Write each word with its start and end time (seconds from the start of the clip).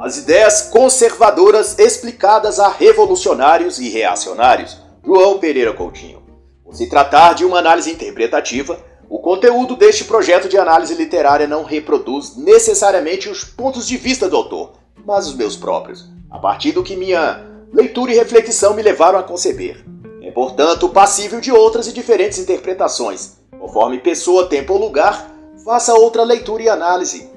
As 0.00 0.16
ideias 0.16 0.62
conservadoras 0.62 1.78
explicadas 1.78 2.58
a 2.58 2.70
revolucionários 2.70 3.78
e 3.78 3.90
reacionários. 3.90 4.78
João 5.04 5.38
Pereira 5.38 5.74
Coutinho. 5.74 6.22
Por 6.64 6.74
se 6.74 6.88
tratar 6.88 7.34
de 7.34 7.44
uma 7.44 7.58
análise 7.58 7.92
interpretativa, 7.92 8.80
o 9.10 9.18
conteúdo 9.18 9.76
deste 9.76 10.04
projeto 10.04 10.48
de 10.48 10.56
análise 10.56 10.94
literária 10.94 11.46
não 11.46 11.64
reproduz 11.64 12.34
necessariamente 12.34 13.28
os 13.28 13.44
pontos 13.44 13.86
de 13.86 13.98
vista 13.98 14.26
do 14.26 14.36
autor, 14.36 14.72
mas 15.04 15.26
os 15.26 15.34
meus 15.34 15.54
próprios, 15.54 16.08
a 16.30 16.38
partir 16.38 16.72
do 16.72 16.82
que 16.82 16.96
minha 16.96 17.44
leitura 17.70 18.12
e 18.12 18.16
reflexão 18.16 18.72
me 18.72 18.82
levaram 18.82 19.18
a 19.18 19.22
conceber. 19.22 19.84
É, 20.22 20.30
portanto, 20.30 20.88
passível 20.88 21.42
de 21.42 21.52
outras 21.52 21.86
e 21.86 21.92
diferentes 21.92 22.38
interpretações, 22.38 23.32
conforme 23.58 23.98
pessoa, 23.98 24.48
tempo 24.48 24.72
ou 24.72 24.80
lugar, 24.80 25.30
faça 25.62 25.92
outra 25.92 26.22
leitura 26.22 26.62
e 26.62 26.68
análise. 26.70 27.29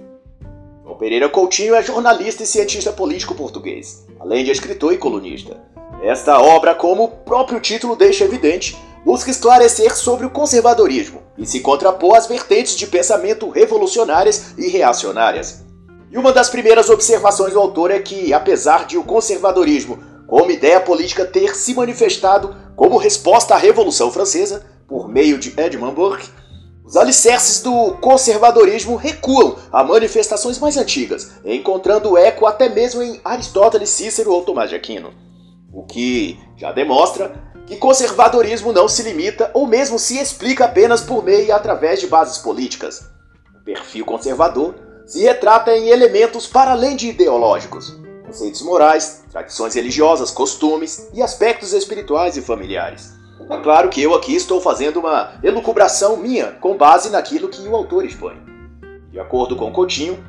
João 0.93 0.97
Pereira 0.97 1.27
Coutinho 1.27 1.73
é 1.73 1.81
jornalista 1.81 2.43
e 2.43 2.45
cientista 2.45 2.91
político 2.91 3.33
português, 3.33 4.05
além 4.20 4.43
de 4.43 4.52
escritor 4.52 4.93
e 4.93 4.97
colunista. 4.97 5.57
Esta 6.03 6.39
obra, 6.39 6.75
como 6.75 7.05
o 7.05 7.07
próprio 7.07 7.59
título 7.59 7.95
deixa 7.95 8.25
evidente, 8.25 8.77
busca 9.03 9.31
esclarecer 9.31 9.95
sobre 9.95 10.25
o 10.25 10.29
conservadorismo 10.29 11.23
e 11.35 11.47
se 11.47 11.61
contrapor 11.61 12.16
às 12.16 12.27
vertentes 12.27 12.75
de 12.75 12.85
pensamento 12.85 13.49
revolucionárias 13.49 14.53
e 14.55 14.67
reacionárias. 14.67 15.66
E 16.11 16.17
uma 16.17 16.31
das 16.31 16.49
primeiras 16.49 16.89
observações 16.89 17.53
do 17.53 17.59
autor 17.59 17.89
é 17.89 17.99
que, 17.99 18.31
apesar 18.31 18.85
de 18.85 18.97
o 18.97 19.03
conservadorismo 19.03 19.97
como 20.27 20.52
ideia 20.52 20.80
política 20.80 21.25
ter 21.25 21.55
se 21.55 21.73
manifestado 21.73 22.55
como 22.75 22.97
resposta 22.97 23.55
à 23.55 23.57
Revolução 23.57 24.11
Francesa, 24.11 24.63
por 24.88 25.07
meio 25.09 25.39
de 25.39 25.53
Edmund 25.59 25.95
Burke, 25.95 26.30
os 26.85 26.97
alicerces 26.97 27.61
do 27.61 27.93
conservadorismo 28.01 28.95
recuam 28.95 29.55
a 29.71 29.83
manifestações 29.83 30.59
mais 30.59 30.75
antigas, 30.75 31.31
encontrando 31.45 32.17
eco 32.17 32.45
até 32.45 32.67
mesmo 32.67 33.02
em 33.02 33.21
Aristóteles, 33.23 33.89
Cícero 33.89 34.31
ou 34.31 34.44
Tomás 34.44 34.69
de 34.69 34.75
Aquino. 34.75 35.13
O 35.71 35.83
que 35.83 36.38
já 36.58 36.71
demonstra 36.71 37.33
que 37.66 37.77
conservadorismo 37.77 38.73
não 38.73 38.89
se 38.89 39.02
limita 39.02 39.49
ou 39.53 39.66
mesmo 39.66 39.97
se 39.97 40.17
explica 40.17 40.66
apenas 40.66 41.02
por 41.02 41.23
meio 41.23 41.47
e 41.47 41.52
através 41.52 42.02
de 42.02 42.08
bases 42.08 42.38
políticas. 42.38 43.02
O 43.55 43.63
perfil 43.63 44.05
conservador 44.05 44.75
se 45.05 45.21
retrata 45.21 45.75
em 45.75 45.88
elementos 45.88 46.47
para 46.47 46.71
além 46.71 46.97
de 46.97 47.08
ideológicos, 47.08 47.97
conceitos 48.25 48.61
morais, 48.61 49.23
tradições 49.31 49.73
religiosas, 49.73 50.31
costumes 50.31 51.08
e 51.13 51.21
aspectos 51.21 51.71
espirituais 51.71 52.36
e 52.36 52.41
familiares. 52.41 53.22
É 53.49 53.58
claro 53.58 53.89
que 53.89 54.02
eu 54.02 54.13
aqui 54.13 54.36
estou 54.36 54.61
fazendo 54.61 54.99
uma 54.99 55.33
elucubração 55.44 56.17
minha 56.17 56.52
com 56.61 56.77
base 56.77 57.09
naquilo 57.09 57.49
que 57.49 57.67
o 57.67 57.75
autor 57.75 58.05
expõe. 58.05 58.36
De 59.11 59.19
acordo 59.19 59.55
com 59.55 59.72
Coutinho, 59.72 60.23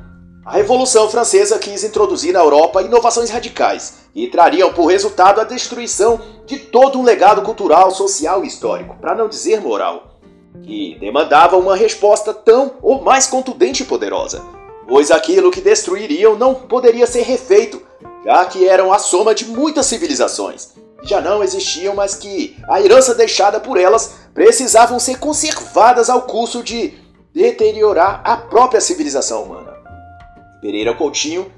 a 0.45 0.51
Revolução 0.51 1.09
Francesa 1.09 1.57
quis 1.57 1.83
introduzir 1.83 2.31
na 2.31 2.39
Europa 2.39 2.83
inovações 2.83 3.31
radicais 3.31 4.05
e 4.13 4.27
trariam 4.27 4.71
por 4.73 4.85
resultado 4.85 5.41
a 5.41 5.43
destruição 5.43 6.21
de 6.45 6.59
todo 6.59 6.99
um 6.99 7.03
legado 7.03 7.41
cultural, 7.41 7.89
social 7.89 8.43
e 8.43 8.47
histórico, 8.47 8.95
para 9.01 9.15
não 9.15 9.27
dizer 9.27 9.59
moral, 9.59 10.19
que 10.61 10.97
demandava 10.99 11.57
uma 11.57 11.75
resposta 11.75 12.31
tão 12.33 12.73
ou 12.81 13.01
mais 13.01 13.25
contundente 13.25 13.81
e 13.81 13.85
poderosa, 13.87 14.43
pois 14.87 15.09
aquilo 15.09 15.49
que 15.49 15.61
destruiriam 15.61 16.35
não 16.35 16.53
poderia 16.53 17.07
ser 17.07 17.23
refeito, 17.23 17.81
já 18.23 18.45
que 18.45 18.67
eram 18.67 18.93
a 18.93 18.99
soma 18.99 19.33
de 19.33 19.45
muitas 19.45 19.87
civilizações, 19.87 20.75
já 21.05 21.21
não 21.21 21.43
existiam, 21.43 21.95
mas 21.95 22.15
que 22.15 22.57
a 22.67 22.81
herança 22.81 23.13
deixada 23.13 23.59
por 23.59 23.77
elas 23.77 24.15
precisavam 24.33 24.99
ser 24.99 25.19
conservadas 25.19 26.09
ao 26.09 26.23
custo 26.23 26.63
de 26.63 26.93
deteriorar 27.33 28.21
a 28.23 28.37
própria 28.37 28.81
civilização 28.81 29.43
humana. 29.43 29.75
Pereira 30.61 30.95
Coutinho 30.95 31.51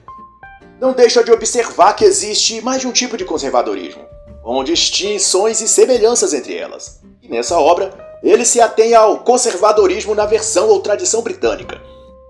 não 0.79 0.93
deixa 0.93 1.23
de 1.23 1.31
observar 1.31 1.93
que 1.93 2.05
existe 2.05 2.61
mais 2.61 2.81
de 2.81 2.87
um 2.87 2.91
tipo 2.91 3.17
de 3.17 3.25
conservadorismo, 3.25 4.03
com 4.43 4.63
distinções 4.63 5.61
e 5.61 5.67
semelhanças 5.67 6.33
entre 6.33 6.55
elas. 6.55 7.01
E 7.21 7.27
nessa 7.27 7.57
obra, 7.57 7.91
ele 8.23 8.45
se 8.45 8.59
atém 8.59 8.93
ao 8.93 9.19
conservadorismo 9.19 10.13
na 10.13 10.25
versão 10.25 10.67
ou 10.67 10.81
tradição 10.81 11.21
britânica. 11.21 11.81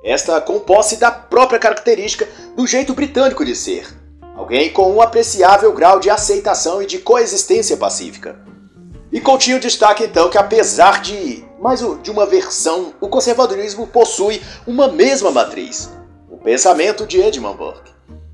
Esta 0.03 0.39
com 0.39 0.59
posse 0.59 0.97
da 0.97 1.11
própria 1.11 1.59
característica 1.59 2.27
do 2.55 2.65
jeito 2.65 2.93
britânico 2.93 3.43
de 3.43 3.55
ser. 3.55 3.87
Alguém 4.47 4.71
com 4.71 4.93
um 4.93 5.01
apreciável 5.01 5.73
grau 5.73 5.99
de 5.99 6.09
aceitação 6.09 6.81
e 6.81 6.85
de 6.85 6.99
coexistência 6.99 7.75
pacífica. 7.75 8.39
E 9.11 9.19
Coutinho 9.19 9.59
destaca 9.59 10.05
então 10.05 10.29
que 10.29 10.37
apesar 10.37 11.01
de 11.01 11.43
mais 11.59 11.81
de 12.01 12.09
uma 12.09 12.25
versão, 12.25 12.93
o 13.01 13.09
conservadorismo 13.09 13.85
possui 13.87 14.41
uma 14.65 14.87
mesma 14.87 15.31
matriz, 15.31 15.89
Pensamento 16.47 17.05
de 17.05 17.19
Edmund 17.19 17.57
Burke. 17.57 17.91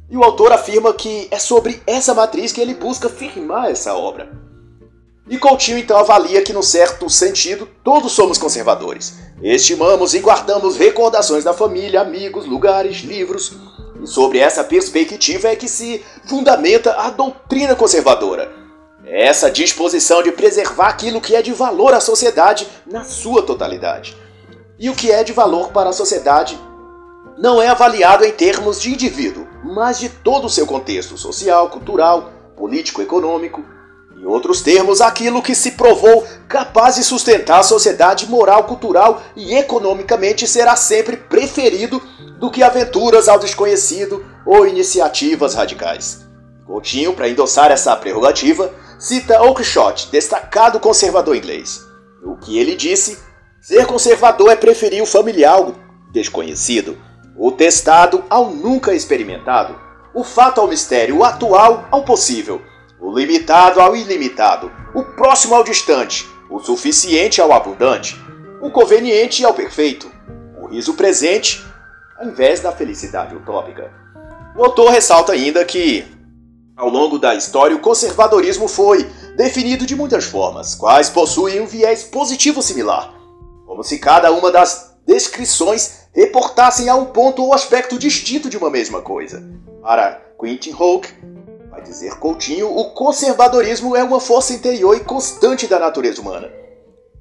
E 0.07 0.15
o 0.15 0.23
autor 0.23 0.51
afirma 0.51 0.93
que 0.93 1.27
é 1.31 1.39
sobre 1.39 1.81
essa 1.87 2.13
matriz 2.13 2.51
que 2.51 2.61
ele 2.61 2.75
busca 2.75 3.09
firmar 3.09 3.71
essa 3.71 3.95
obra. 3.95 4.31
E 5.27 5.35
Coutinho 5.39 5.79
então 5.79 5.97
avalia 5.97 6.43
que, 6.43 6.53
num 6.53 6.61
certo 6.61 7.09
sentido, 7.09 7.67
todos 7.83 8.11
somos 8.11 8.37
conservadores. 8.37 9.15
Estimamos 9.41 10.13
e 10.13 10.19
guardamos 10.19 10.77
recordações 10.77 11.43
da 11.43 11.55
família, 11.55 12.01
amigos, 12.01 12.45
lugares, 12.45 12.97
livros. 12.97 13.57
Sobre 14.05 14.39
essa 14.39 14.63
perspectiva 14.63 15.47
é 15.47 15.55
que 15.55 15.67
se 15.67 16.03
fundamenta 16.25 16.93
a 16.93 17.09
doutrina 17.09 17.75
conservadora. 17.75 18.51
Essa 19.05 19.51
disposição 19.51 20.23
de 20.23 20.31
preservar 20.31 20.87
aquilo 20.87 21.21
que 21.21 21.35
é 21.35 21.41
de 21.41 21.53
valor 21.53 21.93
à 21.93 21.99
sociedade 21.99 22.67
na 22.85 23.03
sua 23.03 23.41
totalidade. 23.43 24.17
E 24.79 24.89
o 24.89 24.95
que 24.95 25.11
é 25.11 25.23
de 25.23 25.31
valor 25.31 25.71
para 25.71 25.89
a 25.89 25.93
sociedade 25.93 26.59
não 27.37 27.61
é 27.61 27.67
avaliado 27.67 28.23
em 28.25 28.31
termos 28.31 28.81
de 28.81 28.91
indivíduo, 28.91 29.47
mas 29.63 29.99
de 29.99 30.09
todo 30.09 30.45
o 30.45 30.49
seu 30.49 30.65
contexto 30.65 31.17
social, 31.17 31.69
cultural, 31.69 32.31
político, 32.55 33.01
econômico. 33.01 33.63
Em 34.23 34.25
outros 34.25 34.61
termos, 34.61 35.01
aquilo 35.01 35.41
que 35.41 35.53
se 35.53 35.71
provou 35.71 36.25
capaz 36.47 36.95
de 36.95 37.03
sustentar 37.03 37.59
a 37.59 37.63
sociedade 37.63 38.25
moral, 38.29 38.63
cultural 38.63 39.21
e 39.35 39.53
economicamente 39.53 40.47
será 40.47 40.77
sempre 40.77 41.17
preferido 41.17 42.01
do 42.39 42.49
que 42.49 42.63
aventuras 42.63 43.27
ao 43.27 43.37
desconhecido 43.37 44.25
ou 44.45 44.65
iniciativas 44.65 45.55
radicais. 45.55 46.25
Coutinho, 46.65 47.11
para 47.11 47.27
endossar 47.27 47.69
essa 47.69 47.93
prerrogativa, 47.97 48.73
cita 48.97 49.41
Oakeshott, 49.41 50.07
destacado 50.09 50.79
conservador 50.79 51.35
inglês. 51.35 51.81
O 52.23 52.37
que 52.37 52.57
ele 52.57 52.77
disse, 52.77 53.19
ser 53.61 53.85
conservador 53.85 54.49
é 54.49 54.55
preferir 54.55 55.03
o 55.03 55.05
familiar 55.05 55.55
ao 55.55 55.75
desconhecido 56.13 56.97
o 57.35 57.51
testado 57.51 58.23
ao 58.29 58.51
nunca 58.51 58.93
experimentado, 58.93 59.75
o 60.13 60.23
fato 60.23 60.61
ao 60.61 60.67
mistério, 60.67 61.17
o 61.17 61.23
atual 61.23 61.87
ao 61.91 62.03
possível, 62.03 62.61
o 63.03 63.11
limitado 63.11 63.81
ao 63.81 63.97
ilimitado, 63.97 64.71
o 64.95 65.03
próximo 65.03 65.53
ao 65.53 65.63
distante, 65.63 66.25
o 66.49 66.57
suficiente 66.57 67.41
ao 67.41 67.51
abundante, 67.51 68.15
o 68.61 68.71
conveniente 68.71 69.43
ao 69.43 69.53
perfeito, 69.53 70.09
o 70.61 70.67
riso 70.67 70.93
presente 70.93 71.61
ao 72.17 72.27
invés 72.27 72.61
da 72.61 72.71
felicidade 72.71 73.35
utópica. 73.35 73.91
O 74.55 74.63
autor 74.63 74.89
ressalta 74.89 75.33
ainda 75.33 75.65
que, 75.65 76.05
ao 76.77 76.87
longo 76.87 77.19
da 77.19 77.35
história, 77.35 77.75
o 77.75 77.81
conservadorismo 77.81 78.69
foi 78.69 79.03
definido 79.35 79.85
de 79.85 79.97
muitas 79.97 80.23
formas, 80.23 80.73
quais 80.73 81.09
possuem 81.09 81.59
um 81.59 81.65
viés 81.65 82.03
positivo 82.03 82.61
similar, 82.61 83.13
como 83.65 83.83
se 83.83 83.99
cada 83.99 84.31
uma 84.31 84.49
das 84.49 84.95
descrições 85.05 86.07
reportassem 86.13 86.87
a 86.87 86.95
um 86.95 87.05
ponto 87.05 87.43
ou 87.43 87.53
aspecto 87.53 87.99
distinto 87.99 88.49
de 88.49 88.57
uma 88.57 88.69
mesma 88.69 89.01
coisa. 89.01 89.43
Para 89.81 90.21
Quentin 90.39 90.71
Hawke, 90.71 91.09
dizer 91.83 92.17
Coutinho, 92.17 92.75
o 92.75 92.91
conservadorismo 92.91 93.95
é 93.95 94.03
uma 94.03 94.19
força 94.19 94.53
interior 94.53 94.95
e 94.95 95.01
constante 95.01 95.67
da 95.67 95.77
natureza 95.77 96.21
humana. 96.21 96.51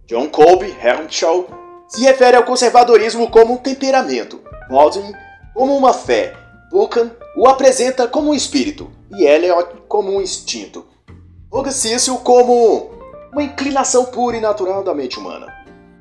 John 0.06 0.28
Colby 0.28 0.74
Hermshaw 0.82 1.46
se 1.88 2.02
refere 2.02 2.36
ao 2.36 2.44
conservadorismo 2.44 3.30
como 3.30 3.54
um 3.54 3.58
temperamento, 3.58 4.40
Baldwin 4.70 5.12
como 5.54 5.76
uma 5.76 5.92
fé, 5.92 6.34
Buchan 6.70 7.10
o 7.36 7.46
apresenta 7.46 8.08
como 8.08 8.30
um 8.30 8.34
espírito 8.34 8.90
e 9.10 9.24
Eliot 9.24 9.68
como 9.88 10.10
um 10.10 10.22
instinto. 10.22 10.86
Cecil 11.70 12.16
como 12.18 12.90
uma 13.30 13.42
inclinação 13.42 14.06
pura 14.06 14.36
e 14.36 14.40
natural 14.40 14.82
da 14.82 14.94
mente 14.94 15.18
humana. 15.18 15.46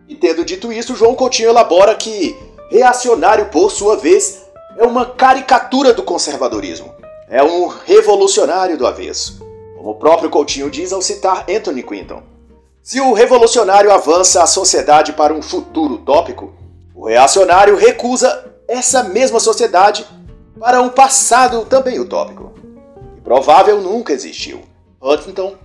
E 0.07 0.15
tendo 0.15 0.45
dito 0.45 0.71
isso, 0.71 0.95
João 0.95 1.15
Coutinho 1.15 1.49
elabora 1.49 1.95
que 1.95 2.35
Reacionário, 2.69 3.49
por 3.49 3.69
sua 3.69 3.97
vez, 3.97 4.45
é 4.77 4.85
uma 4.85 5.05
caricatura 5.05 5.93
do 5.93 6.03
conservadorismo. 6.03 6.95
É 7.31 7.41
um 7.41 7.67
revolucionário 7.67 8.77
do 8.77 8.85
avesso. 8.85 9.39
Como 9.77 9.91
o 9.91 9.95
próprio 9.95 10.29
Coutinho 10.29 10.69
diz 10.69 10.91
ao 10.91 11.01
citar 11.01 11.45
Anthony 11.49 11.81
Quinton. 11.81 12.21
Se 12.83 12.99
o 12.99 13.13
revolucionário 13.13 13.89
avança 13.89 14.43
a 14.43 14.45
sociedade 14.45 15.13
para 15.13 15.33
um 15.33 15.41
futuro 15.41 15.93
utópico, 15.93 16.53
o 16.93 17.07
reacionário 17.07 17.77
recusa 17.77 18.51
essa 18.67 19.03
mesma 19.03 19.39
sociedade 19.39 20.05
para 20.59 20.81
um 20.81 20.89
passado 20.89 21.63
também 21.63 22.01
utópico. 22.01 22.51
E 23.17 23.21
provável 23.21 23.79
nunca 23.79 24.11
existiu. 24.11 24.63
Huntington 25.01 25.55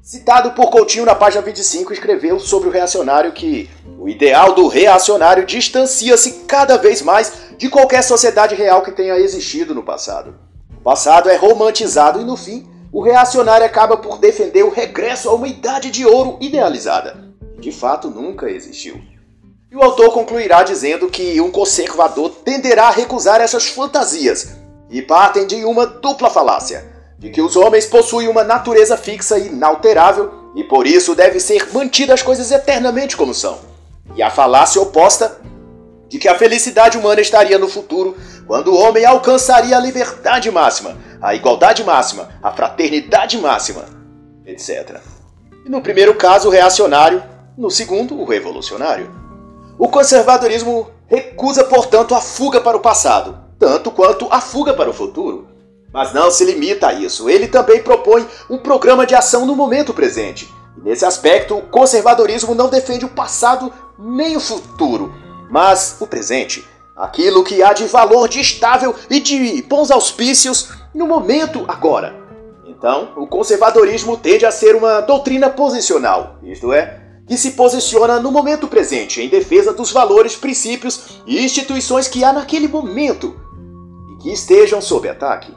Citado 0.00 0.52
por 0.52 0.70
Coutinho 0.70 1.04
na 1.04 1.16
página 1.16 1.42
25, 1.42 1.92
escreveu 1.92 2.38
sobre 2.38 2.68
o 2.68 2.70
reacionário 2.70 3.32
que 3.32 3.68
o 3.98 4.08
ideal 4.08 4.52
do 4.52 4.68
reacionário 4.68 5.44
distancia-se 5.44 6.44
cada 6.46 6.76
vez 6.76 7.02
mais 7.02 7.32
de 7.58 7.68
qualquer 7.68 8.02
sociedade 8.02 8.54
real 8.54 8.82
que 8.82 8.92
tenha 8.92 9.18
existido 9.18 9.74
no 9.74 9.82
passado. 9.82 10.45
Passado 10.86 11.28
é 11.28 11.34
romantizado 11.34 12.20
e, 12.20 12.24
no 12.24 12.36
fim, 12.36 12.64
o 12.92 13.02
reacionário 13.02 13.66
acaba 13.66 13.96
por 13.96 14.18
defender 14.18 14.62
o 14.62 14.70
regresso 14.70 15.28
a 15.28 15.34
uma 15.34 15.48
idade 15.48 15.90
de 15.90 16.06
ouro 16.06 16.36
idealizada, 16.40 17.34
que 17.56 17.70
de 17.70 17.72
fato 17.72 18.08
nunca 18.08 18.48
existiu. 18.48 19.00
E 19.68 19.74
o 19.74 19.82
autor 19.82 20.12
concluirá 20.12 20.62
dizendo 20.62 21.08
que 21.08 21.40
um 21.40 21.50
conservador 21.50 22.30
tenderá 22.44 22.84
a 22.86 22.92
recusar 22.92 23.40
essas 23.40 23.66
fantasias 23.66 24.58
e 24.88 25.02
partem 25.02 25.44
de 25.44 25.64
uma 25.64 25.88
dupla 25.88 26.30
falácia, 26.30 26.86
de 27.18 27.30
que 27.30 27.42
os 27.42 27.56
homens 27.56 27.86
possuem 27.86 28.28
uma 28.28 28.44
natureza 28.44 28.96
fixa 28.96 29.40
e 29.40 29.48
inalterável 29.48 30.52
e 30.54 30.62
por 30.62 30.86
isso 30.86 31.16
devem 31.16 31.40
ser 31.40 31.68
mantidas 31.72 32.20
as 32.20 32.22
coisas 32.22 32.52
eternamente 32.52 33.16
como 33.16 33.34
são. 33.34 33.58
E 34.14 34.22
a 34.22 34.30
falácia 34.30 34.80
oposta 34.80 35.36
de 36.08 36.16
que 36.16 36.28
a 36.28 36.38
felicidade 36.38 36.96
humana 36.96 37.20
estaria 37.20 37.58
no 37.58 37.68
futuro 37.68 38.16
quando 38.46 38.68
o 38.68 38.76
homem 38.76 39.04
alcançaria 39.04 39.76
a 39.76 39.80
liberdade 39.80 40.50
máxima, 40.50 40.96
a 41.20 41.34
igualdade 41.34 41.82
máxima, 41.82 42.28
a 42.42 42.52
fraternidade 42.52 43.38
máxima, 43.38 43.84
etc. 44.46 45.00
E 45.64 45.68
no 45.68 45.80
primeiro 45.80 46.14
caso, 46.14 46.48
o 46.48 46.50
reacionário, 46.50 47.22
no 47.58 47.70
segundo, 47.70 48.18
o 48.20 48.24
revolucionário. 48.24 49.10
O 49.78 49.88
conservadorismo 49.88 50.88
recusa, 51.08 51.64
portanto, 51.64 52.14
a 52.14 52.20
fuga 52.20 52.60
para 52.60 52.76
o 52.76 52.80
passado, 52.80 53.38
tanto 53.58 53.90
quanto 53.90 54.28
a 54.30 54.40
fuga 54.40 54.72
para 54.72 54.90
o 54.90 54.94
futuro. 54.94 55.48
Mas 55.92 56.12
não 56.12 56.30
se 56.30 56.44
limita 56.44 56.88
a 56.88 56.92
isso, 56.92 57.28
ele 57.28 57.48
também 57.48 57.82
propõe 57.82 58.26
um 58.48 58.58
programa 58.58 59.06
de 59.06 59.14
ação 59.14 59.44
no 59.44 59.56
momento 59.56 59.94
presente. 59.94 60.48
E 60.76 60.80
nesse 60.80 61.04
aspecto, 61.04 61.56
o 61.56 61.62
conservadorismo 61.62 62.54
não 62.54 62.68
defende 62.68 63.04
o 63.04 63.08
passado 63.08 63.72
nem 63.98 64.36
o 64.36 64.40
futuro, 64.40 65.12
mas 65.50 65.96
o 66.00 66.06
presente, 66.06 66.66
aquilo 66.96 67.44
que 67.44 67.62
há 67.62 67.72
de 67.72 67.84
valor 67.86 68.28
de 68.28 68.40
estável 68.40 68.94
e 69.10 69.20
de 69.20 69.62
bons 69.62 69.90
auspícios 69.90 70.70
no 70.94 71.06
momento 71.06 71.64
agora. 71.68 72.14
Então, 72.66 73.12
o 73.16 73.26
conservadorismo 73.26 74.16
tende 74.16 74.46
a 74.46 74.50
ser 74.50 74.74
uma 74.74 75.00
doutrina 75.00 75.50
posicional, 75.50 76.38
isto 76.42 76.72
é, 76.72 77.00
que 77.26 77.36
se 77.36 77.52
posiciona 77.52 78.20
no 78.20 78.30
momento 78.30 78.68
presente 78.68 79.20
em 79.20 79.28
defesa 79.28 79.72
dos 79.72 79.90
valores, 79.90 80.36
princípios 80.36 81.20
e 81.26 81.44
instituições 81.44 82.06
que 82.06 82.22
há 82.22 82.32
naquele 82.32 82.68
momento 82.68 83.34
e 84.12 84.22
que 84.22 84.32
estejam 84.32 84.80
sob 84.80 85.08
ataque. 85.08 85.52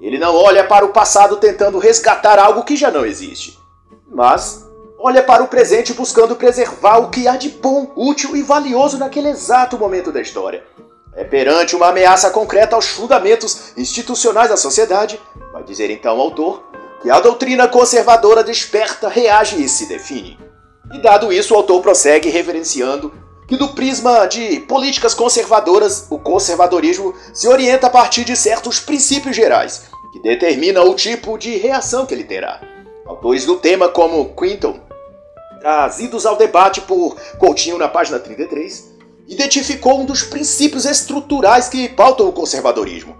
Ele 0.00 0.18
não 0.18 0.34
olha 0.34 0.64
para 0.64 0.84
o 0.84 0.88
passado 0.88 1.36
tentando 1.36 1.78
resgatar 1.78 2.38
algo 2.38 2.64
que 2.64 2.74
já 2.74 2.90
não 2.90 3.06
existe, 3.06 3.56
mas 4.10 4.68
olha 5.02 5.20
para 5.20 5.42
o 5.42 5.48
presente 5.48 5.92
buscando 5.92 6.36
preservar 6.36 6.98
o 6.98 7.10
que 7.10 7.26
há 7.26 7.36
de 7.36 7.48
bom, 7.48 7.90
útil 7.96 8.36
e 8.36 8.42
valioso 8.42 8.96
naquele 8.96 9.28
exato 9.28 9.76
momento 9.76 10.12
da 10.12 10.20
história. 10.20 10.62
É 11.14 11.24
perante 11.24 11.74
uma 11.74 11.88
ameaça 11.88 12.30
concreta 12.30 12.76
aos 12.76 12.86
fundamentos 12.86 13.72
institucionais 13.76 14.48
da 14.48 14.56
sociedade, 14.56 15.20
vai 15.52 15.64
dizer 15.64 15.90
então 15.90 16.16
o 16.16 16.20
autor, 16.20 16.62
que 17.02 17.10
a 17.10 17.18
doutrina 17.18 17.66
conservadora 17.66 18.44
desperta, 18.44 19.08
reage 19.08 19.60
e 19.60 19.68
se 19.68 19.86
define. 19.86 20.38
E 20.94 21.02
dado 21.02 21.32
isso, 21.32 21.52
o 21.52 21.56
autor 21.56 21.82
prossegue 21.82 22.28
reverenciando 22.28 23.12
que 23.48 23.56
do 23.56 23.70
prisma 23.70 24.24
de 24.26 24.60
políticas 24.60 25.14
conservadoras, 25.14 26.06
o 26.10 26.18
conservadorismo 26.18 27.12
se 27.34 27.48
orienta 27.48 27.88
a 27.88 27.90
partir 27.90 28.24
de 28.24 28.36
certos 28.36 28.78
princípios 28.78 29.34
gerais, 29.34 29.82
que 30.12 30.22
determinam 30.22 30.88
o 30.88 30.94
tipo 30.94 31.36
de 31.36 31.56
reação 31.56 32.06
que 32.06 32.14
ele 32.14 32.24
terá. 32.24 32.60
Autores 33.04 33.44
do 33.44 33.56
tema 33.56 33.88
como 33.88 34.34
Quinton, 34.36 34.80
trazidos 35.62 36.26
ao 36.26 36.34
debate 36.34 36.80
por 36.80 37.16
Coutinho 37.38 37.78
na 37.78 37.88
página 37.88 38.18
33, 38.18 38.90
identificou 39.28 40.00
um 40.00 40.04
dos 40.04 40.24
princípios 40.24 40.84
estruturais 40.84 41.68
que 41.68 41.88
pautam 41.88 42.28
o 42.28 42.32
conservadorismo, 42.32 43.16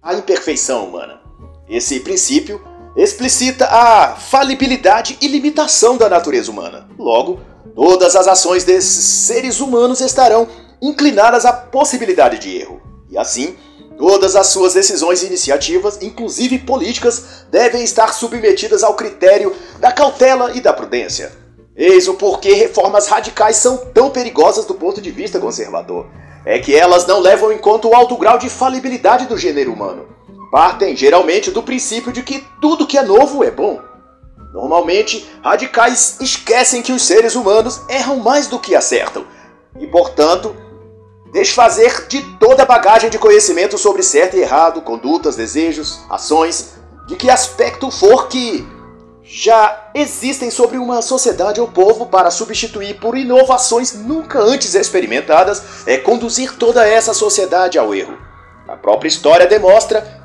a 0.00 0.14
imperfeição 0.14 0.86
humana. 0.86 1.20
Esse 1.68 1.98
princípio 1.98 2.64
explicita 2.96 3.66
a 3.66 4.14
falibilidade 4.14 5.18
e 5.20 5.26
limitação 5.26 5.96
da 5.96 6.08
natureza 6.08 6.50
humana. 6.50 6.88
Logo, 6.96 7.40
todas 7.74 8.14
as 8.14 8.28
ações 8.28 8.62
desses 8.62 9.04
seres 9.04 9.58
humanos 9.58 10.00
estarão 10.00 10.46
inclinadas 10.80 11.44
à 11.44 11.52
possibilidade 11.52 12.38
de 12.38 12.56
erro. 12.56 12.80
E 13.10 13.18
assim, 13.18 13.56
todas 13.98 14.36
as 14.36 14.46
suas 14.46 14.74
decisões 14.74 15.22
e 15.22 15.26
iniciativas, 15.26 15.98
inclusive 16.00 16.60
políticas, 16.60 17.44
devem 17.50 17.82
estar 17.82 18.14
submetidas 18.14 18.84
ao 18.84 18.94
critério 18.94 19.54
da 19.80 19.90
cautela 19.90 20.52
e 20.56 20.60
da 20.60 20.72
prudência. 20.72 21.39
Eis 21.80 22.06
o 22.06 22.14
porquê 22.14 22.52
reformas 22.52 23.08
radicais 23.08 23.56
são 23.56 23.78
tão 23.78 24.10
perigosas 24.10 24.66
do 24.66 24.74
ponto 24.74 25.00
de 25.00 25.10
vista 25.10 25.40
conservador. 25.40 26.06
É 26.44 26.58
que 26.58 26.76
elas 26.76 27.06
não 27.06 27.20
levam 27.20 27.50
em 27.50 27.58
conta 27.58 27.88
o 27.88 27.94
alto 27.94 28.16
grau 28.16 28.38
de 28.38 28.48
falibilidade 28.50 29.26
do 29.26 29.38
gênero 29.38 29.72
humano 29.72 30.20
partem 30.50 30.96
geralmente 30.96 31.50
do 31.50 31.62
princípio 31.62 32.12
de 32.12 32.22
que 32.22 32.44
tudo 32.60 32.86
que 32.86 32.98
é 32.98 33.02
novo 33.02 33.44
é 33.44 33.50
bom. 33.50 33.80
Normalmente, 34.52 35.30
radicais 35.42 36.16
esquecem 36.20 36.82
que 36.82 36.92
os 36.92 37.02
seres 37.02 37.36
humanos 37.36 37.80
erram 37.88 38.16
mais 38.16 38.48
do 38.48 38.58
que 38.58 38.74
acertam 38.74 39.24
e, 39.78 39.86
portanto, 39.86 40.56
desfazer 41.32 42.08
de 42.08 42.20
toda 42.38 42.64
a 42.64 42.66
bagagem 42.66 43.08
de 43.08 43.18
conhecimento 43.18 43.78
sobre 43.78 44.02
certo 44.02 44.36
e 44.36 44.40
errado, 44.40 44.82
condutas, 44.82 45.36
desejos, 45.36 46.00
ações, 46.10 46.74
de 47.06 47.14
que 47.14 47.30
aspecto 47.30 47.90
for 47.92 48.26
que 48.26 48.66
já 49.22 49.90
existem 49.94 50.50
sobre 50.50 50.76
uma 50.76 51.02
sociedade 51.02 51.60
ou 51.60 51.68
povo 51.68 52.06
para 52.06 52.30
substituir 52.30 52.94
por 52.98 53.16
inovações 53.16 53.94
nunca 53.94 54.40
antes 54.40 54.74
experimentadas, 54.74 55.62
é 55.86 55.96
conduzir 55.96 56.56
toda 56.56 56.86
essa 56.86 57.14
sociedade 57.14 57.78
ao 57.78 57.94
erro. 57.94 58.18
A 58.66 58.76
própria 58.76 59.08
história 59.08 59.46
demonstra 59.46 60.20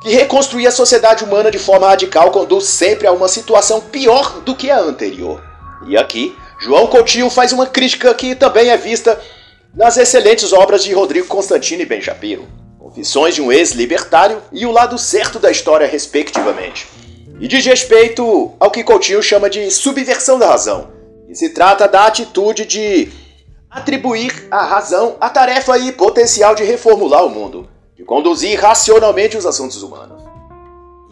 que 0.00 0.10
reconstruir 0.10 0.66
a 0.66 0.72
sociedade 0.72 1.24
humana 1.24 1.50
de 1.50 1.58
forma 1.58 1.88
radical 1.88 2.30
conduz 2.30 2.64
sempre 2.64 3.06
a 3.06 3.12
uma 3.12 3.28
situação 3.28 3.80
pior 3.80 4.40
do 4.40 4.54
que 4.54 4.70
a 4.70 4.78
anterior. 4.78 5.42
E 5.86 5.96
aqui, 5.96 6.36
João 6.60 6.86
Coutinho 6.86 7.30
faz 7.30 7.52
uma 7.52 7.66
crítica 7.66 8.14
que 8.14 8.34
também 8.34 8.70
é 8.70 8.76
vista 8.76 9.20
nas 9.74 9.96
excelentes 9.96 10.52
obras 10.52 10.82
de 10.82 10.92
Rodrigo 10.92 11.26
Constantino 11.26 11.82
e 11.82 11.86
Ben 11.86 12.00
Shapiro, 12.00 12.48
Confissões 12.78 13.34
de 13.34 13.42
um 13.42 13.52
Ex-Libertário 13.52 14.40
e 14.52 14.64
O 14.64 14.72
Lado 14.72 14.96
Certo 14.98 15.38
da 15.38 15.50
História, 15.50 15.86
respectivamente. 15.86 16.97
E 17.40 17.46
diz 17.46 17.64
respeito 17.64 18.52
ao 18.58 18.70
que 18.70 18.84
Coutinho 18.84 19.22
chama 19.22 19.48
de 19.48 19.70
subversão 19.70 20.38
da 20.38 20.48
razão, 20.48 20.90
e 21.28 21.34
se 21.34 21.50
trata 21.50 21.86
da 21.86 22.06
atitude 22.06 22.64
de 22.64 23.10
atribuir 23.70 24.48
à 24.50 24.64
razão 24.64 25.16
a 25.20 25.28
tarefa 25.28 25.78
e 25.78 25.92
potencial 25.92 26.54
de 26.54 26.64
reformular 26.64 27.24
o 27.24 27.30
mundo 27.30 27.68
de 27.98 28.04
conduzir 28.04 28.60
racionalmente 28.60 29.36
os 29.36 29.44
assuntos 29.44 29.82
humanos. 29.82 30.22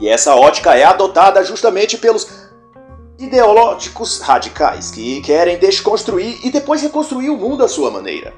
E 0.01 0.09
essa 0.09 0.37
ótica 0.37 0.77
é 0.77 0.85
adotada 0.85 1.43
justamente 1.43 1.99
pelos 1.99 2.29
ideológicos 3.19 4.21
radicais 4.21 4.93
que 4.93 5.21
querem 5.23 5.59
desconstruir 5.59 6.39
e 6.45 6.51
depois 6.51 6.81
reconstruir 6.81 7.29
o 7.31 7.37
mundo 7.37 7.65
à 7.65 7.69
sua 7.69 7.91
maneira. 7.91 8.33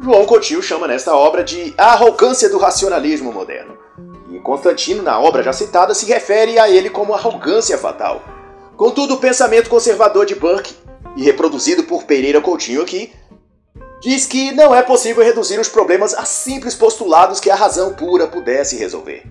João 0.00 0.26
Coutinho 0.26 0.60
chama 0.60 0.88
nesta 0.88 1.14
obra 1.14 1.44
de 1.44 1.72
a 1.78 1.92
arrogância 1.92 2.48
do 2.48 2.58
racionalismo 2.58 3.32
moderno. 3.32 3.78
Constantino, 4.42 5.02
na 5.02 5.18
obra 5.18 5.42
já 5.42 5.52
citada, 5.52 5.94
se 5.94 6.06
refere 6.06 6.58
a 6.58 6.68
ele 6.68 6.90
como 6.90 7.14
arrogância 7.14 7.78
fatal. 7.78 8.22
Contudo, 8.76 9.14
o 9.14 9.18
pensamento 9.18 9.70
conservador 9.70 10.26
de 10.26 10.34
Burke, 10.34 10.74
e 11.16 11.22
reproduzido 11.22 11.84
por 11.84 12.04
Pereira 12.04 12.40
Coutinho 12.40 12.82
aqui, 12.82 13.12
diz 14.00 14.26
que 14.26 14.50
não 14.52 14.74
é 14.74 14.82
possível 14.82 15.22
reduzir 15.22 15.60
os 15.60 15.68
problemas 15.68 16.14
a 16.14 16.24
simples 16.24 16.74
postulados 16.74 17.38
que 17.38 17.50
a 17.50 17.54
razão 17.54 17.94
pura 17.94 18.26
pudesse 18.26 18.76
resolver. 18.76 19.22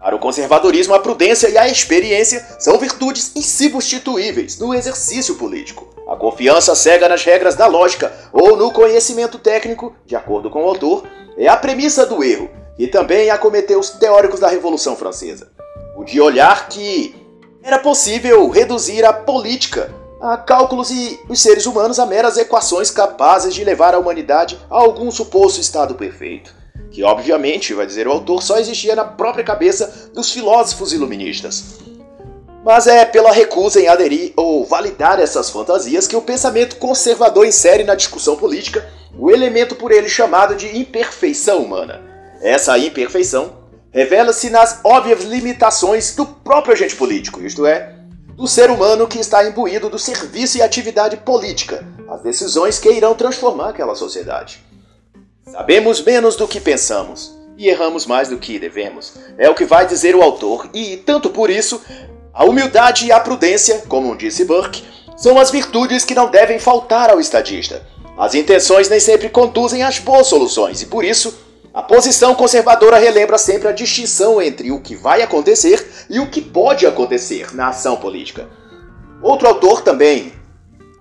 Para 0.00 0.16
o 0.16 0.18
conservadorismo, 0.18 0.94
a 0.94 0.98
prudência 0.98 1.48
e 1.48 1.56
a 1.56 1.66
experiência 1.66 2.46
são 2.58 2.76
virtudes 2.78 3.32
insubstituíveis 3.34 4.58
no 4.58 4.74
exercício 4.74 5.36
político. 5.36 5.94
A 6.06 6.16
confiança 6.16 6.74
cega 6.74 7.08
nas 7.08 7.24
regras 7.24 7.54
da 7.54 7.66
lógica 7.66 8.12
ou 8.30 8.54
no 8.54 8.70
conhecimento 8.70 9.38
técnico, 9.38 9.94
de 10.04 10.14
acordo 10.14 10.50
com 10.50 10.62
o 10.62 10.68
autor, 10.68 11.04
é 11.38 11.48
a 11.48 11.56
premissa 11.56 12.04
do 12.04 12.22
erro, 12.22 12.50
e 12.78 12.86
também 12.86 13.30
acometeu 13.30 13.78
os 13.78 13.90
teóricos 13.90 14.40
da 14.40 14.48
Revolução 14.48 14.96
Francesa. 14.96 15.48
O 15.96 16.04
de 16.04 16.20
olhar 16.20 16.68
que 16.68 17.14
era 17.62 17.78
possível 17.78 18.48
reduzir 18.48 19.04
a 19.04 19.12
política 19.12 19.90
a 20.20 20.38
cálculos 20.38 20.90
e 20.90 21.20
os 21.28 21.40
seres 21.40 21.66
humanos 21.66 21.98
a 21.98 22.06
meras 22.06 22.38
equações 22.38 22.90
capazes 22.90 23.54
de 23.54 23.62
levar 23.62 23.94
a 23.94 23.98
humanidade 23.98 24.58
a 24.70 24.78
algum 24.78 25.10
suposto 25.10 25.60
estado 25.60 25.94
perfeito, 25.94 26.54
que 26.90 27.02
obviamente, 27.02 27.74
vai 27.74 27.84
dizer 27.84 28.08
o 28.08 28.12
autor, 28.12 28.42
só 28.42 28.58
existia 28.58 28.96
na 28.96 29.04
própria 29.04 29.44
cabeça 29.44 30.10
dos 30.14 30.32
filósofos 30.32 30.94
iluministas. 30.94 31.80
Mas 32.64 32.86
é 32.86 33.04
pela 33.04 33.32
recusa 33.32 33.78
em 33.78 33.88
aderir 33.88 34.32
ou 34.34 34.64
validar 34.64 35.20
essas 35.20 35.50
fantasias 35.50 36.06
que 36.06 36.16
o 36.16 36.22
pensamento 36.22 36.76
conservador 36.76 37.46
insere 37.46 37.84
na 37.84 37.94
discussão 37.94 38.36
política 38.36 38.88
o 39.18 39.30
elemento 39.30 39.74
por 39.74 39.92
ele 39.92 40.08
chamado 40.08 40.56
de 40.56 40.78
imperfeição 40.78 41.58
humana. 41.58 42.13
Essa 42.44 42.76
imperfeição 42.76 43.54
revela-se 43.90 44.50
nas 44.50 44.80
óbvias 44.84 45.24
limitações 45.24 46.14
do 46.14 46.26
próprio 46.26 46.74
agente 46.74 46.94
político, 46.94 47.40
isto 47.40 47.64
é, 47.64 47.94
do 48.36 48.46
ser 48.46 48.70
humano 48.70 49.08
que 49.08 49.18
está 49.18 49.48
imbuído 49.48 49.88
do 49.88 49.98
serviço 49.98 50.58
e 50.58 50.62
atividade 50.62 51.16
política, 51.16 51.82
as 52.06 52.20
decisões 52.20 52.78
que 52.78 52.92
irão 52.92 53.14
transformar 53.14 53.70
aquela 53.70 53.94
sociedade. 53.94 54.62
Sabemos 55.50 56.02
menos 56.02 56.36
do 56.36 56.46
que 56.46 56.60
pensamos, 56.60 57.34
e 57.56 57.66
erramos 57.68 58.04
mais 58.04 58.28
do 58.28 58.36
que 58.36 58.58
devemos. 58.58 59.14
É 59.38 59.48
o 59.48 59.54
que 59.54 59.64
vai 59.64 59.86
dizer 59.86 60.14
o 60.14 60.20
autor, 60.20 60.68
e 60.74 60.98
tanto 60.98 61.30
por 61.30 61.48
isso, 61.48 61.80
a 62.34 62.44
humildade 62.44 63.06
e 63.06 63.12
a 63.12 63.20
prudência, 63.20 63.84
como 63.88 64.14
disse 64.14 64.44
Burke, 64.44 64.84
são 65.16 65.38
as 65.38 65.50
virtudes 65.50 66.04
que 66.04 66.14
não 66.14 66.28
devem 66.30 66.58
faltar 66.58 67.08
ao 67.08 67.20
estadista. 67.20 67.86
As 68.18 68.34
intenções 68.34 68.90
nem 68.90 69.00
sempre 69.00 69.30
conduzem 69.30 69.82
às 69.82 69.98
boas 69.98 70.26
soluções, 70.26 70.82
e 70.82 70.86
por 70.86 71.04
isso, 71.04 71.43
a 71.74 71.82
posição 71.82 72.36
conservadora 72.36 72.98
relembra 72.98 73.36
sempre 73.36 73.66
a 73.66 73.72
distinção 73.72 74.40
entre 74.40 74.70
o 74.70 74.80
que 74.80 74.94
vai 74.94 75.22
acontecer 75.22 76.06
e 76.08 76.20
o 76.20 76.30
que 76.30 76.40
pode 76.40 76.86
acontecer 76.86 77.52
na 77.52 77.70
ação 77.70 77.96
política. 77.96 78.48
Outro 79.20 79.48
autor 79.48 79.82
também 79.82 80.32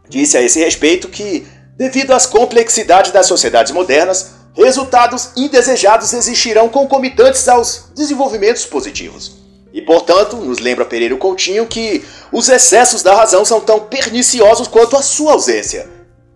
disse 0.10 0.36
a 0.36 0.42
esse 0.42 0.60
respeito 0.60 1.10
que, 1.10 1.46
devido 1.78 2.12
às 2.12 2.26
complexidades 2.26 3.12
das 3.12 3.28
sociedades 3.28 3.72
modernas, 3.72 4.34
resultados 4.56 5.30
indesejados 5.38 6.12
existirão 6.12 6.68
concomitantes 6.68 7.48
aos 7.48 7.92
desenvolvimentos 7.94 8.66
positivos. 8.66 9.44
E, 9.72 9.80
portanto, 9.80 10.38
nos 10.38 10.58
lembra 10.58 10.86
Pereira 10.86 11.16
Coutinho 11.18 11.68
que 11.68 12.04
os 12.32 12.50
excessos 12.50 13.04
da 13.04 13.16
razão 13.16 13.46
são 13.46 13.62
tão 13.62 13.80
perniciosos 13.82 14.68
quanto 14.68 14.98
a 14.98 15.04
sua 15.04 15.34
ausência. 15.34 15.88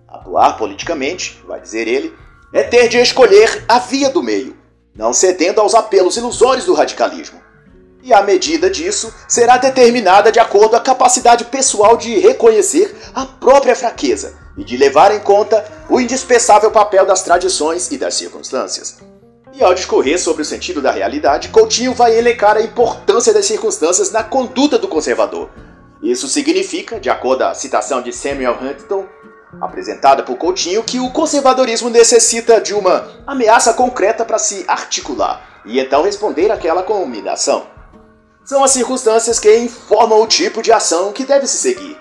Atuar 0.07 0.57
politicamente, 0.57 1.41
vai 1.47 1.59
dizer 1.59 1.87
ele, 1.87 2.13
é 2.53 2.63
ter 2.63 2.87
de 2.87 2.97
escolher 2.97 3.65
a 3.67 3.79
via 3.79 4.09
do 4.09 4.23
meio, 4.23 4.55
não 4.95 5.13
cedendo 5.13 5.61
aos 5.61 5.75
apelos 5.75 6.17
ilusórios 6.17 6.65
do 6.65 6.73
radicalismo. 6.73 7.41
E 8.03 8.13
a 8.13 8.21
medida 8.21 8.69
disso 8.69 9.13
será 9.27 9.57
determinada 9.57 10.31
de 10.31 10.39
acordo 10.39 10.69
com 10.69 10.75
a 10.77 10.81
capacidade 10.81 11.45
pessoal 11.45 11.97
de 11.97 12.17
reconhecer 12.19 12.95
a 13.13 13.25
própria 13.25 13.75
fraqueza 13.75 14.37
e 14.57 14.63
de 14.63 14.77
levar 14.77 15.13
em 15.13 15.19
conta 15.19 15.65
o 15.89 15.99
indispensável 15.99 16.71
papel 16.71 17.05
das 17.05 17.21
tradições 17.21 17.91
e 17.91 17.97
das 17.97 18.15
circunstâncias. 18.15 18.97
E 19.53 19.63
ao 19.63 19.73
discorrer 19.73 20.19
sobre 20.19 20.41
o 20.41 20.45
sentido 20.45 20.81
da 20.81 20.91
realidade, 20.91 21.49
Coutinho 21.49 21.93
vai 21.93 22.17
elencar 22.17 22.55
a 22.55 22.61
importância 22.61 23.33
das 23.33 23.45
circunstâncias 23.45 24.11
na 24.11 24.23
conduta 24.23 24.77
do 24.77 24.87
conservador. 24.87 25.49
Isso 26.01 26.27
significa, 26.27 26.99
de 26.99 27.09
acordo 27.09 27.43
com 27.43 27.49
a 27.49 27.55
citação 27.55 28.01
de 28.01 28.13
Samuel 28.13 28.57
Huntington, 28.61 29.05
apresentada 29.61 30.23
por 30.23 30.37
Coutinho, 30.37 30.83
que 30.83 30.99
o 30.99 31.11
conservadorismo 31.11 31.89
necessita 31.89 32.59
de 32.59 32.73
uma 32.73 33.07
ameaça 33.25 33.73
concreta 33.73 34.25
para 34.25 34.37
se 34.37 34.65
articular 34.67 35.61
e 35.65 35.79
então 35.79 36.03
responder 36.03 36.51
àquela 36.51 36.83
combinação. 36.83 37.67
São 38.43 38.63
as 38.63 38.71
circunstâncias 38.71 39.39
que 39.39 39.57
informam 39.57 40.21
o 40.21 40.27
tipo 40.27 40.61
de 40.61 40.71
ação 40.71 41.11
que 41.11 41.25
deve 41.25 41.47
se 41.47 41.57
seguir. 41.57 41.99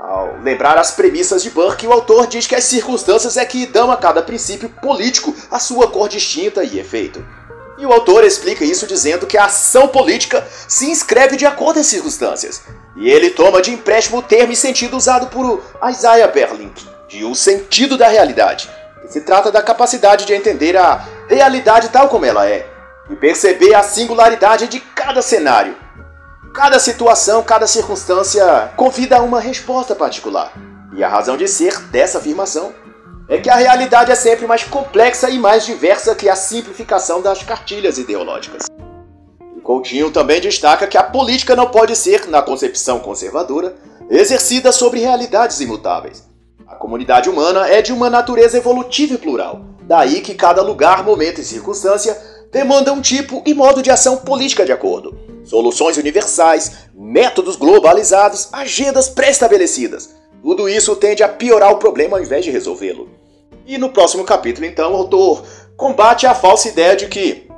Ao 0.00 0.36
lembrar 0.40 0.78
as 0.78 0.92
premissas 0.92 1.42
de 1.42 1.50
Burke, 1.50 1.86
o 1.86 1.92
autor 1.92 2.26
diz 2.26 2.46
que 2.46 2.54
as 2.54 2.64
circunstâncias 2.64 3.36
é 3.36 3.44
que 3.44 3.66
dão 3.66 3.90
a 3.90 3.96
cada 3.96 4.22
princípio 4.22 4.68
político 4.68 5.34
a 5.50 5.58
sua 5.58 5.90
cor 5.90 6.08
distinta 6.08 6.62
e 6.62 6.78
efeito. 6.78 7.24
E 7.78 7.84
o 7.84 7.92
autor 7.92 8.24
explica 8.24 8.64
isso 8.64 8.86
dizendo 8.86 9.26
que 9.26 9.36
a 9.36 9.44
ação 9.44 9.88
política 9.88 10.46
se 10.66 10.90
inscreve 10.90 11.36
de 11.36 11.44
acordo 11.44 11.80
às 11.80 11.86
circunstâncias. 11.86 12.62
E 12.96 13.10
ele 13.10 13.30
toma 13.30 13.60
de 13.60 13.70
empréstimo 13.70 14.18
o 14.18 14.22
termo 14.22 14.52
e 14.52 14.56
sentido 14.56 14.96
usado 14.96 15.26
por 15.26 15.62
Isaiah 15.90 16.28
Berlin, 16.28 16.72
de 17.06 17.24
o 17.24 17.34
sentido 17.34 17.98
da 17.98 18.08
realidade. 18.08 18.70
Que 19.02 19.12
se 19.12 19.20
trata 19.20 19.52
da 19.52 19.62
capacidade 19.62 20.24
de 20.24 20.32
entender 20.32 20.76
a 20.76 21.04
realidade 21.28 21.90
tal 21.90 22.08
como 22.08 22.24
ela 22.24 22.48
é 22.48 22.66
e 23.10 23.14
perceber 23.14 23.74
a 23.74 23.82
singularidade 23.82 24.66
de 24.68 24.80
cada 24.80 25.20
cenário. 25.20 25.76
Cada 26.54 26.78
situação, 26.78 27.42
cada 27.42 27.66
circunstância 27.66 28.72
convida 28.74 29.18
a 29.18 29.22
uma 29.22 29.38
resposta 29.38 29.94
particular. 29.94 30.52
E 30.94 31.04
a 31.04 31.08
razão 31.08 31.36
de 31.36 31.46
ser 31.46 31.78
dessa 31.90 32.16
afirmação 32.16 32.72
é 33.28 33.38
que 33.38 33.50
a 33.50 33.56
realidade 33.56 34.12
é 34.12 34.14
sempre 34.14 34.46
mais 34.46 34.62
complexa 34.62 35.28
e 35.28 35.38
mais 35.38 35.66
diversa 35.66 36.14
que 36.14 36.28
a 36.28 36.36
simplificação 36.36 37.20
das 37.20 37.42
cartilhas 37.42 37.98
ideológicas. 37.98 38.66
Coutinho 39.66 40.12
também 40.12 40.40
destaca 40.40 40.86
que 40.86 40.96
a 40.96 41.02
política 41.02 41.56
não 41.56 41.66
pode 41.66 41.96
ser, 41.96 42.28
na 42.28 42.40
concepção 42.40 43.00
conservadora, 43.00 43.74
exercida 44.08 44.70
sobre 44.70 45.00
realidades 45.00 45.58
imutáveis. 45.60 46.24
A 46.68 46.76
comunidade 46.76 47.28
humana 47.28 47.66
é 47.66 47.82
de 47.82 47.92
uma 47.92 48.08
natureza 48.08 48.56
evolutiva 48.56 49.14
e 49.14 49.18
plural, 49.18 49.62
daí 49.82 50.20
que 50.20 50.34
cada 50.34 50.62
lugar, 50.62 51.02
momento 51.02 51.40
e 51.40 51.44
circunstância 51.44 52.16
demanda 52.52 52.92
um 52.92 53.00
tipo 53.00 53.42
e 53.44 53.52
modo 53.54 53.82
de 53.82 53.90
ação 53.90 54.18
política 54.18 54.64
de 54.64 54.70
acordo. 54.70 55.18
Soluções 55.44 55.96
universais, 55.96 56.86
métodos 56.94 57.56
globalizados, 57.56 58.48
agendas 58.52 59.08
pré-estabelecidas. 59.08 60.14
Tudo 60.46 60.68
isso 60.68 60.94
tende 60.94 61.24
a 61.24 61.28
piorar 61.28 61.72
o 61.72 61.78
problema 61.78 62.16
ao 62.16 62.22
invés 62.22 62.44
de 62.44 62.52
resolvê-lo. 62.52 63.08
E 63.66 63.76
no 63.78 63.88
próximo 63.88 64.22
capítulo, 64.22 64.64
então, 64.64 64.92
o 64.92 64.96
autor 64.96 65.42
combate 65.76 66.24
a 66.24 66.36
falsa 66.36 66.68
ideia 66.68 66.94
de 66.94 67.08
que 67.08 67.48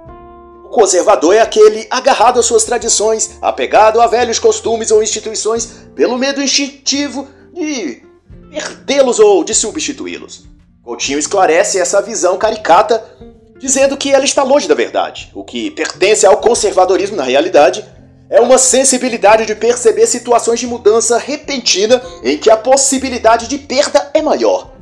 o 0.64 0.70
conservador 0.70 1.34
é 1.34 1.40
aquele 1.40 1.86
agarrado 1.90 2.40
às 2.40 2.46
suas 2.46 2.64
tradições, 2.64 3.36
apegado 3.42 4.00
a 4.00 4.06
velhos 4.06 4.38
costumes 4.38 4.90
ou 4.90 5.02
instituições, 5.02 5.66
pelo 5.94 6.16
medo 6.16 6.40
instintivo 6.40 7.28
de 7.52 8.02
perdê-los 8.50 9.18
ou 9.18 9.44
de 9.44 9.54
substituí-los. 9.54 10.46
Coutinho 10.82 11.18
esclarece 11.18 11.78
essa 11.78 12.00
visão 12.00 12.38
caricata, 12.38 13.04
dizendo 13.58 13.98
que 13.98 14.10
ela 14.10 14.24
está 14.24 14.42
longe 14.42 14.66
da 14.66 14.74
verdade. 14.74 15.30
O 15.34 15.44
que 15.44 15.70
pertence 15.72 16.24
ao 16.24 16.38
conservadorismo, 16.38 17.18
na 17.18 17.24
realidade, 17.24 17.84
é 18.30 18.40
uma 18.40 18.58
sensibilidade 18.58 19.46
de 19.46 19.54
perceber 19.54 20.06
situações 20.06 20.60
de 20.60 20.66
mudança 20.66 21.18
repentina 21.18 22.02
em 22.22 22.36
que 22.36 22.50
a 22.50 22.56
possibilidade 22.56 23.46
de 23.46 23.58
perda 23.58 24.10
é 24.12 24.20
maior 24.20 24.78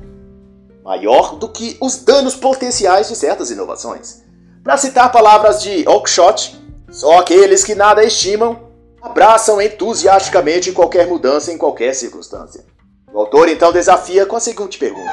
maior 0.86 1.34
do 1.34 1.48
que 1.48 1.76
os 1.80 1.96
danos 1.96 2.36
potenciais 2.36 3.08
de 3.08 3.16
certas 3.16 3.50
inovações. 3.50 4.22
Para 4.62 4.76
citar 4.76 5.10
palavras 5.10 5.60
de 5.60 5.84
Oakeshott, 5.88 6.56
só 6.88 7.18
aqueles 7.18 7.64
que 7.64 7.74
nada 7.74 8.04
estimam 8.04 8.70
abraçam 9.02 9.60
entusiasticamente 9.60 10.70
qualquer 10.70 11.08
mudança 11.08 11.52
em 11.52 11.58
qualquer 11.58 11.92
circunstância. 11.92 12.64
O 13.12 13.18
autor 13.18 13.48
então 13.48 13.72
desafia 13.72 14.24
com 14.26 14.36
a 14.36 14.40
seguinte 14.40 14.78
pergunta: 14.78 15.10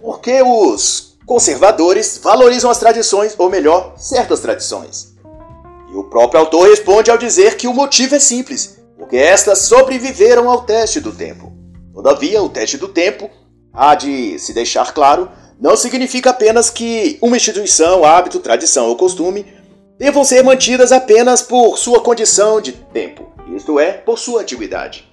Por 0.00 0.20
que 0.20 0.40
os 0.40 1.18
conservadores 1.26 2.18
valorizam 2.22 2.70
as 2.70 2.78
tradições, 2.78 3.34
ou 3.36 3.50
melhor, 3.50 3.94
certas 3.96 4.38
tradições? 4.38 5.11
E 5.92 5.96
o 5.96 6.04
próprio 6.04 6.40
autor 6.40 6.70
responde 6.70 7.10
ao 7.10 7.18
dizer 7.18 7.56
que 7.58 7.68
o 7.68 7.74
motivo 7.74 8.14
é 8.14 8.18
simples, 8.18 8.78
porque 8.96 9.16
estas 9.16 9.58
sobreviveram 9.58 10.48
ao 10.48 10.62
teste 10.62 11.00
do 11.00 11.12
tempo. 11.12 11.52
Todavia, 11.92 12.42
o 12.42 12.48
teste 12.48 12.78
do 12.78 12.88
tempo, 12.88 13.30
há 13.74 13.94
de 13.94 14.38
se 14.38 14.54
deixar 14.54 14.94
claro, 14.94 15.28
não 15.60 15.76
significa 15.76 16.30
apenas 16.30 16.70
que 16.70 17.18
uma 17.20 17.36
instituição, 17.36 18.06
hábito, 18.06 18.40
tradição 18.40 18.86
ou 18.86 18.96
costume 18.96 19.44
devam 19.98 20.24
ser 20.24 20.42
mantidas 20.42 20.92
apenas 20.92 21.42
por 21.42 21.76
sua 21.76 22.00
condição 22.00 22.58
de 22.58 22.72
tempo, 22.72 23.30
isto 23.54 23.78
é, 23.78 23.92
por 23.92 24.18
sua 24.18 24.40
antiguidade. 24.40 25.06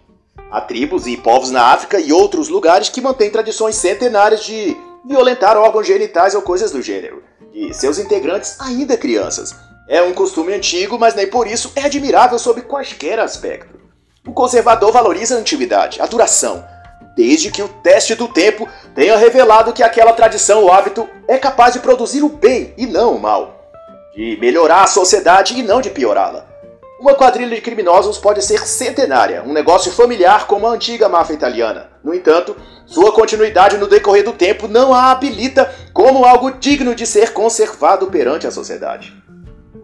Há 0.49 0.61
tribos 0.61 1.05
e 1.05 1.17
povos 1.17 1.51
na 1.51 1.73
África 1.73 1.99
e 1.99 2.13
outros 2.13 2.47
lugares 2.47 2.87
que 2.87 3.01
mantêm 3.01 3.29
tradições 3.29 3.75
centenárias 3.75 4.45
de 4.45 4.77
violentar 5.05 5.57
órgãos 5.57 5.85
genitais 5.85 6.33
ou 6.33 6.41
coisas 6.41 6.71
do 6.71 6.81
gênero, 6.81 7.21
de 7.51 7.73
seus 7.73 7.99
integrantes 7.99 8.55
ainda 8.61 8.97
crianças. 8.97 9.53
É 9.89 10.03
um 10.03 10.13
costume 10.13 10.53
antigo, 10.53 10.99
mas 10.99 11.15
nem 11.15 11.25
por 11.25 11.47
isso 11.47 11.71
é 11.75 11.81
admirável 11.81 12.37
sob 12.37 12.61
quaisquer 12.61 13.19
aspecto. 13.19 13.79
O 14.23 14.31
conservador 14.31 14.91
valoriza 14.91 15.33
a 15.33 15.39
antiguidade, 15.39 15.99
a 15.99 16.05
duração, 16.05 16.63
desde 17.15 17.49
que 17.49 17.63
o 17.63 17.67
teste 17.67 18.13
do 18.13 18.27
tempo 18.27 18.69
tenha 18.93 19.17
revelado 19.17 19.73
que 19.73 19.81
aquela 19.81 20.13
tradição 20.13 20.61
ou 20.61 20.71
hábito 20.71 21.09
é 21.27 21.39
capaz 21.39 21.73
de 21.73 21.79
produzir 21.79 22.21
o 22.21 22.29
bem 22.29 22.71
e 22.77 22.85
não 22.85 23.15
o 23.15 23.19
mal, 23.19 23.67
de 24.15 24.37
melhorar 24.39 24.83
a 24.83 24.87
sociedade 24.87 25.57
e 25.57 25.63
não 25.63 25.81
de 25.81 25.89
piorá-la. 25.89 26.45
Uma 26.99 27.15
quadrilha 27.15 27.55
de 27.55 27.61
criminosos 27.61 28.19
pode 28.19 28.43
ser 28.43 28.67
centenária, 28.67 29.41
um 29.41 29.53
negócio 29.53 29.91
familiar 29.91 30.45
como 30.45 30.67
a 30.67 30.71
antiga 30.71 31.09
máfia 31.09 31.33
italiana. 31.33 31.89
No 32.03 32.13
entanto, 32.13 32.55
sua 32.85 33.11
continuidade 33.11 33.77
no 33.77 33.87
decorrer 33.87 34.23
do 34.23 34.33
tempo 34.33 34.67
não 34.67 34.93
a 34.93 35.09
habilita 35.09 35.73
como 35.91 36.25
algo 36.25 36.51
digno 36.51 36.93
de 36.93 37.07
ser 37.07 37.33
conservado 37.33 38.05
perante 38.05 38.45
a 38.45 38.51
sociedade. 38.51 39.17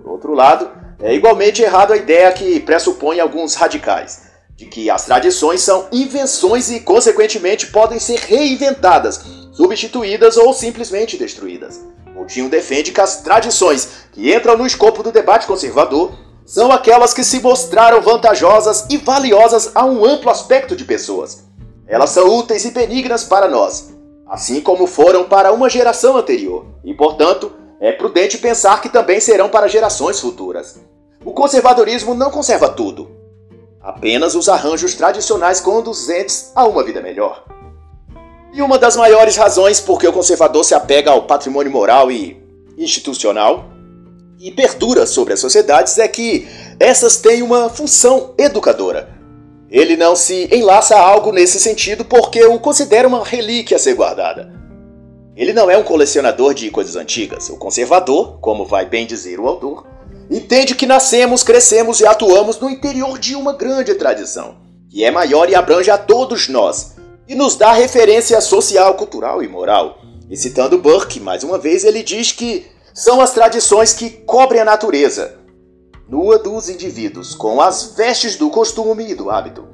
Por 0.05 0.11
outro 0.11 0.33
lado, 0.35 0.69
é 1.01 1.15
igualmente 1.15 1.63
errado 1.63 1.91
a 1.91 1.97
ideia 1.97 2.31
que 2.31 2.59
pressupõe 2.59 3.19
alguns 3.19 3.55
radicais 3.55 4.25
de 4.55 4.67
que 4.67 4.87
as 4.87 5.03
tradições 5.03 5.61
são 5.61 5.87
invenções 5.91 6.69
e, 6.69 6.79
consequentemente, 6.79 7.67
podem 7.67 7.97
ser 7.97 8.19
reinventadas, 8.19 9.19
substituídas 9.51 10.37
ou 10.37 10.53
simplesmente 10.53 11.17
destruídas. 11.17 11.83
Moutinho 12.13 12.49
defende 12.49 12.91
que 12.91 13.01
as 13.01 13.21
tradições 13.21 14.05
que 14.11 14.31
entram 14.31 14.55
no 14.55 14.67
escopo 14.67 15.01
do 15.01 15.11
debate 15.11 15.47
conservador 15.47 16.11
são 16.45 16.71
aquelas 16.71 17.11
que 17.11 17.23
se 17.23 17.39
mostraram 17.39 17.99
vantajosas 17.99 18.85
e 18.91 18.97
valiosas 18.97 19.71
a 19.73 19.83
um 19.85 20.05
amplo 20.05 20.29
aspecto 20.29 20.75
de 20.75 20.85
pessoas. 20.85 21.43
Elas 21.87 22.11
são 22.11 22.27
úteis 22.37 22.63
e 22.63 22.69
benignas 22.69 23.23
para 23.23 23.47
nós, 23.47 23.89
assim 24.29 24.61
como 24.61 24.85
foram 24.85 25.23
para 25.23 25.51
uma 25.51 25.67
geração 25.67 26.15
anterior, 26.15 26.67
e, 26.83 26.93
portanto, 26.93 27.64
é 27.85 27.91
prudente 27.91 28.39
pensar 28.39 28.81
que 28.81 28.89
também 28.89 29.19
serão 29.19 29.47
para 29.47 29.67
gerações 29.67 30.19
futuras. 30.19 30.79
O 31.23 31.31
conservadorismo 31.31 32.15
não 32.15 32.31
conserva 32.31 32.67
tudo, 32.67 33.11
apenas 33.79 34.33
os 34.33 34.49
arranjos 34.49 34.95
tradicionais 34.95 35.61
conduzentes 35.61 36.51
a 36.55 36.65
uma 36.65 36.83
vida 36.83 36.99
melhor. 36.99 37.45
E 38.51 38.59
uma 38.59 38.79
das 38.79 38.95
maiores 38.95 39.35
razões 39.35 39.79
por 39.79 39.99
que 39.99 40.07
o 40.07 40.13
conservador 40.13 40.65
se 40.65 40.73
apega 40.73 41.11
ao 41.11 41.27
patrimônio 41.27 41.71
moral 41.71 42.11
e 42.11 42.43
institucional 42.75 43.65
e 44.39 44.49
perdura 44.49 45.05
sobre 45.05 45.33
as 45.33 45.39
sociedades 45.39 45.99
é 45.99 46.07
que 46.07 46.47
essas 46.79 47.17
têm 47.17 47.43
uma 47.43 47.69
função 47.69 48.33
educadora. 48.35 49.09
Ele 49.69 49.95
não 49.95 50.15
se 50.15 50.49
enlaça 50.51 50.95
a 50.95 51.01
algo 51.01 51.31
nesse 51.31 51.59
sentido 51.59 52.03
porque 52.03 52.43
o 52.45 52.59
considera 52.59 53.07
uma 53.07 53.23
relíquia 53.23 53.77
a 53.77 53.79
ser 53.79 53.93
guardada. 53.93 54.64
Ele 55.35 55.51
não 55.51 55.69
é 55.69 55.77
um 55.77 55.83
colecionador 55.83 56.53
de 56.53 56.71
coisas 56.71 56.95
antigas. 56.95 57.49
O 57.49 57.57
conservador, 57.57 58.39
como 58.39 58.63
vai 58.63 58.85
bem 58.85 59.05
dizer 59.05 59.37
o 59.37 59.47
autor, 59.47 59.85
entende 60.31 60.75
que 60.75 60.85
nascemos, 60.85 61.43
crescemos 61.43 61.99
e 61.99 62.05
atuamos 62.05 62.57
no 62.57 62.69
interior 62.69 63.19
de 63.19 63.35
uma 63.35 63.51
grande 63.51 63.93
tradição, 63.95 64.55
que 64.89 65.03
é 65.03 65.11
maior 65.11 65.49
e 65.49 65.55
abrange 65.55 65.91
a 65.91 65.97
todos 65.97 66.47
nós, 66.47 66.95
e 67.27 67.35
nos 67.35 67.57
dá 67.57 67.73
referência 67.73 68.39
social, 68.39 68.93
cultural 68.93 69.43
e 69.43 69.47
moral. 69.47 69.99
E 70.29 70.37
citando 70.37 70.77
Burke, 70.77 71.19
mais 71.19 71.43
uma 71.43 71.57
vez, 71.57 71.83
ele 71.83 72.01
diz 72.01 72.31
que 72.31 72.65
são 72.93 73.19
as 73.19 73.31
tradições 73.31 73.93
que 73.93 74.09
cobrem 74.09 74.61
a 74.61 74.65
natureza, 74.65 75.35
nua 76.07 76.39
dos 76.39 76.69
indivíduos, 76.69 77.35
com 77.35 77.59
as 77.59 77.93
vestes 77.97 78.37
do 78.37 78.49
costume 78.49 79.11
e 79.11 79.15
do 79.15 79.29
hábito. 79.29 79.67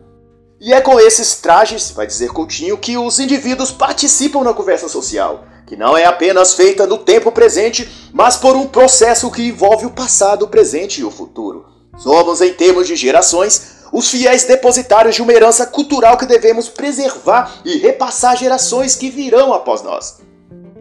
E 0.59 0.73
é 0.73 0.81
com 0.81 0.99
esses 0.99 1.35
trajes, 1.35 1.91
vai 1.91 2.07
dizer 2.07 2.31
Coutinho, 2.31 2.77
que 2.77 2.97
os 2.97 3.19
indivíduos 3.19 3.71
participam 3.71 4.43
na 4.43 4.53
conversa 4.53 4.87
social, 4.87 5.45
que 5.71 5.77
não 5.77 5.95
é 5.95 6.03
apenas 6.03 6.53
feita 6.53 6.85
no 6.85 6.97
tempo 6.97 7.31
presente, 7.31 7.89
mas 8.11 8.35
por 8.35 8.57
um 8.57 8.67
processo 8.67 9.31
que 9.31 9.47
envolve 9.47 9.85
o 9.85 9.91
passado, 9.91 10.43
o 10.43 10.47
presente 10.49 10.99
e 10.99 11.05
o 11.05 11.09
futuro. 11.09 11.65
Somos, 11.97 12.41
em 12.41 12.51
termos 12.51 12.87
de 12.87 12.97
gerações, 12.97 13.77
os 13.89 14.11
fiéis 14.11 14.43
depositários 14.43 15.15
de 15.15 15.21
uma 15.21 15.31
herança 15.31 15.65
cultural 15.65 16.17
que 16.17 16.25
devemos 16.25 16.67
preservar 16.67 17.61
e 17.63 17.77
repassar 17.77 18.35
gerações 18.35 18.97
que 18.97 19.09
virão 19.09 19.53
após 19.53 19.81
nós. 19.81 20.19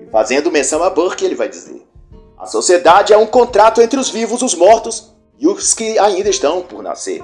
E 0.05 0.11
fazendo 0.11 0.51
menção 0.51 0.83
a 0.83 0.91
Burke, 0.91 1.25
ele 1.25 1.37
vai 1.37 1.49
dizer: 1.49 1.87
A 2.37 2.47
sociedade 2.47 3.13
é 3.13 3.17
um 3.17 3.27
contrato 3.27 3.81
entre 3.81 4.01
os 4.01 4.11
vivos, 4.11 4.43
os 4.43 4.57
mortos 4.57 5.13
e 5.39 5.47
os 5.47 5.73
que 5.73 6.01
ainda 6.01 6.31
estão 6.31 6.63
por 6.63 6.83
nascer. 6.83 7.23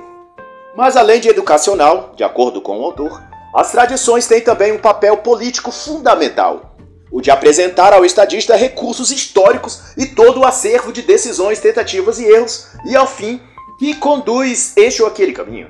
Mas 0.76 0.96
além 0.96 1.20
de 1.20 1.30
educacional, 1.30 2.12
de 2.16 2.22
acordo 2.22 2.60
com 2.60 2.78
o 2.78 2.84
autor, 2.84 3.20
as 3.52 3.72
tradições 3.72 4.28
têm 4.28 4.40
também 4.40 4.70
um 4.70 4.78
papel 4.78 5.16
político 5.16 5.72
fundamental 5.72 6.75
o 7.10 7.20
de 7.20 7.30
apresentar 7.30 7.92
ao 7.92 8.04
estadista 8.04 8.56
recursos 8.56 9.10
históricos 9.10 9.80
e 9.96 10.06
todo 10.06 10.40
o 10.40 10.46
acervo 10.46 10.92
de 10.92 11.02
decisões, 11.02 11.60
tentativas 11.60 12.18
e 12.18 12.24
erros, 12.24 12.68
e 12.84 12.96
ao 12.96 13.06
fim, 13.06 13.40
que 13.78 13.94
conduz 13.94 14.72
este 14.76 15.02
ou 15.02 15.08
aquele 15.08 15.32
caminho. 15.32 15.68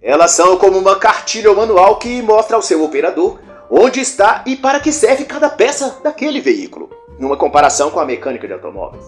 Elas 0.00 0.30
são 0.30 0.56
como 0.56 0.78
uma 0.78 0.96
cartilha 0.96 1.50
ou 1.50 1.56
manual 1.56 1.98
que 1.98 2.22
mostra 2.22 2.56
ao 2.56 2.62
seu 2.62 2.82
operador 2.82 3.38
onde 3.70 4.00
está 4.00 4.42
e 4.46 4.56
para 4.56 4.80
que 4.80 4.92
serve 4.92 5.24
cada 5.24 5.48
peça 5.48 5.98
daquele 6.02 6.40
veículo, 6.40 6.90
numa 7.18 7.36
comparação 7.36 7.90
com 7.90 8.00
a 8.00 8.06
mecânica 8.06 8.46
de 8.46 8.52
automóveis. 8.52 9.04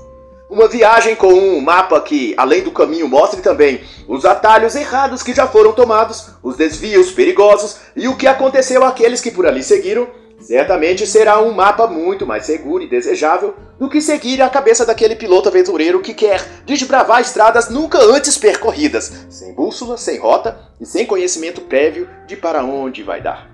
Uma 0.49 0.67
viagem 0.67 1.15
com 1.15 1.33
um 1.33 1.61
mapa 1.61 2.01
que, 2.01 2.35
além 2.37 2.63
do 2.63 2.73
caminho, 2.73 3.09
mostre 3.09 3.41
também 3.41 3.83
os 4.09 4.25
atalhos 4.25 4.75
errados 4.75 5.23
que 5.23 5.33
já 5.33 5.47
foram 5.47 5.73
tomados, 5.73 6.31
os 6.43 6.57
desvios 6.57 7.13
perigosos 7.13 7.77
e 7.95 8.09
o 8.09 8.17
que 8.17 8.27
aconteceu 8.27 8.85
àqueles 8.85 9.21
que 9.21 9.31
por 9.31 9.47
ali 9.47 9.63
seguiram, 9.63 10.09
Certamente 10.41 11.07
será 11.07 11.41
um 11.41 11.53
mapa 11.53 11.87
muito 11.87 12.27
mais 12.27 12.47
seguro 12.47 12.83
e 12.83 12.89
desejável 12.89 13.55
do 13.79 13.89
que 13.89 14.01
seguir 14.01 14.41
a 14.41 14.49
cabeça 14.49 14.87
daquele 14.87 15.15
piloto 15.15 15.49
aventureiro 15.49 16.01
que 16.01 16.15
quer 16.15 16.43
desbravar 16.65 17.21
estradas 17.21 17.69
nunca 17.69 17.99
antes 17.99 18.39
percorridas, 18.39 19.27
sem 19.29 19.55
bússola, 19.55 19.99
sem 19.99 20.19
rota 20.19 20.59
e 20.81 20.87
sem 20.87 21.05
conhecimento 21.05 21.61
prévio 21.61 22.09
de 22.27 22.37
para 22.37 22.65
onde 22.65 23.03
vai 23.03 23.21
dar. 23.21 23.51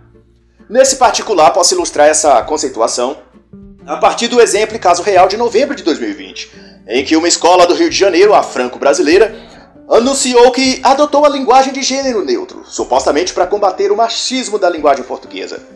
Nesse 0.69 0.97
particular, 0.97 1.51
posso 1.53 1.75
ilustrar 1.75 2.09
essa 2.09 2.43
conceituação 2.43 3.19
a 3.87 3.97
partir 3.97 4.29
do 4.29 4.41
exemplo 4.41 4.77
e 4.77 4.81
caso 4.81 5.03
real 5.03 5.29
de 5.29 5.37
novembro 5.37 5.75
de 5.75 5.83
2020, 5.83 6.51
em 6.89 7.05
que 7.05 7.17
uma 7.17 7.29
escola 7.29 7.67
do 7.67 7.75
Rio 7.75 7.91
de 7.91 7.97
Janeiro, 7.97 8.35
a 8.35 8.43
franco-brasileira, 8.43 9.35
anunciou 9.89 10.51
que 10.51 10.81
adotou 10.83 11.25
a 11.25 11.29
linguagem 11.29 11.73
de 11.73 11.83
gênero 11.83 12.25
neutro, 12.25 12.65
supostamente 12.65 13.33
para 13.33 13.47
combater 13.47 13.93
o 13.93 13.97
machismo 13.97 14.59
da 14.59 14.69
linguagem 14.69 15.05
portuguesa. 15.05 15.76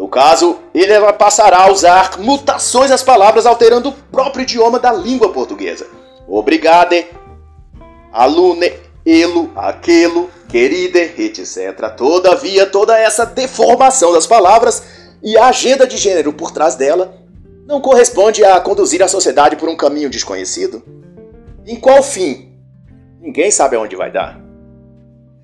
No 0.00 0.08
caso, 0.08 0.60
ele 0.72 0.94
passará 1.12 1.64
a 1.64 1.70
usar 1.70 2.18
mutações 2.18 2.90
às 2.90 3.02
palavras 3.02 3.44
alterando 3.44 3.90
o 3.90 3.92
próprio 3.92 4.44
idioma 4.44 4.78
da 4.78 4.90
língua 4.90 5.28
portuguesa. 5.30 5.86
Obrigade, 6.26 7.06
alune, 8.10 8.72
elo, 9.04 9.52
aquelo, 9.54 10.30
querida, 10.48 11.00
etc. 11.00 11.94
Todavia, 11.94 12.64
toda 12.64 12.98
essa 12.98 13.26
deformação 13.26 14.14
das 14.14 14.26
palavras 14.26 14.82
e 15.22 15.36
a 15.36 15.48
agenda 15.48 15.86
de 15.86 15.98
gênero 15.98 16.32
por 16.32 16.50
trás 16.50 16.76
dela 16.76 17.14
não 17.66 17.78
corresponde 17.78 18.42
a 18.42 18.58
conduzir 18.58 19.02
a 19.02 19.08
sociedade 19.08 19.56
por 19.56 19.68
um 19.68 19.76
caminho 19.76 20.08
desconhecido? 20.08 20.82
Em 21.66 21.76
qual 21.78 22.02
fim? 22.02 22.58
Ninguém 23.20 23.50
sabe 23.50 23.76
aonde 23.76 23.96
vai 23.96 24.10
dar. 24.10 24.40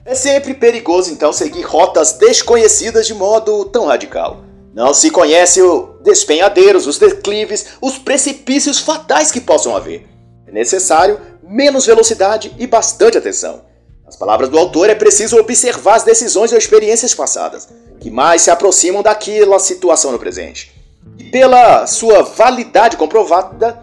É 0.02 0.14
sempre 0.14 0.54
perigoso 0.54 1.12
então 1.12 1.30
seguir 1.30 1.60
rotas 1.60 2.12
desconhecidas 2.12 3.06
de 3.06 3.12
modo 3.12 3.66
tão 3.66 3.84
radical. 3.84 4.45
Não 4.76 4.92
se 4.92 5.10
conhece 5.10 5.62
os 5.62 6.02
despenhadeiros, 6.02 6.86
os 6.86 6.98
declives, 6.98 7.64
os 7.80 7.96
precipícios 7.96 8.78
fatais 8.78 9.30
que 9.30 9.40
possam 9.40 9.74
haver. 9.74 10.06
É 10.46 10.52
necessário 10.52 11.18
menos 11.42 11.86
velocidade 11.86 12.54
e 12.58 12.66
bastante 12.66 13.16
atenção. 13.16 13.62
Nas 14.04 14.16
palavras 14.16 14.50
do 14.50 14.58
autor, 14.58 14.90
é 14.90 14.94
preciso 14.94 15.38
observar 15.38 15.94
as 15.94 16.02
decisões 16.02 16.52
ou 16.52 16.58
experiências 16.58 17.14
passadas, 17.14 17.66
que 17.98 18.10
mais 18.10 18.42
se 18.42 18.50
aproximam 18.50 19.02
daquela 19.02 19.58
situação 19.58 20.12
no 20.12 20.18
presente. 20.18 20.70
E 21.18 21.24
pela 21.24 21.86
sua 21.86 22.22
validade 22.22 22.98
comprovada, 22.98 23.82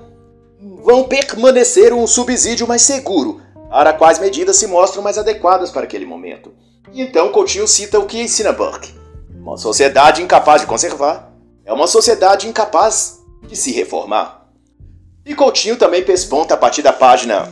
vão 0.84 1.06
permanecer 1.06 1.92
um 1.92 2.06
subsídio 2.06 2.68
mais 2.68 2.84
seguro 2.84 3.42
para 3.68 3.94
quais 3.94 4.20
medidas 4.20 4.58
se 4.58 4.68
mostram 4.68 5.02
mais 5.02 5.18
adequadas 5.18 5.72
para 5.72 5.86
aquele 5.86 6.06
momento. 6.06 6.54
E 6.92 7.02
então 7.02 7.32
Coutinho 7.32 7.68
cita 7.68 7.98
o 7.98 8.06
que 8.06 8.22
ensina 8.22 8.52
Burke. 8.52 9.02
Uma 9.44 9.58
sociedade 9.58 10.22
incapaz 10.22 10.62
de 10.62 10.68
conservar 10.68 11.30
é 11.66 11.74
uma 11.74 11.86
sociedade 11.86 12.48
incapaz 12.48 13.22
de 13.46 13.58
se 13.58 13.74
reformar. 13.74 14.48
E 15.26 15.36
Coutinho 15.36 15.76
também 15.76 16.02
pesponta 16.02 16.54
a 16.54 16.58
partir 16.58 16.82
da 16.82 16.94
página 16.94 17.52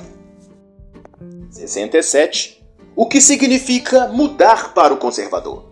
67 1.50 2.66
o 2.96 3.06
que 3.06 3.20
significa 3.20 4.08
mudar 4.08 4.74
para 4.74 4.94
o 4.94 4.98
conservador. 4.98 5.66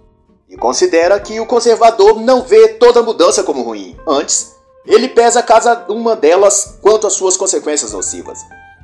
E 0.50 0.58
considera 0.58 1.18
que 1.22 1.40
o 1.40 1.46
conservador 1.46 2.20
não 2.20 2.44
vê 2.44 2.68
toda 2.68 3.02
mudança 3.02 3.42
como 3.42 3.62
ruim. 3.62 3.96
Antes, 4.06 4.56
ele 4.86 5.08
pesa 5.08 5.42
cada 5.42 5.86
uma 5.88 6.18
delas 6.18 6.80
quanto 6.82 7.08
às 7.08 7.14
suas 7.14 7.38
consequências 7.38 7.94
nocivas. 7.94 8.40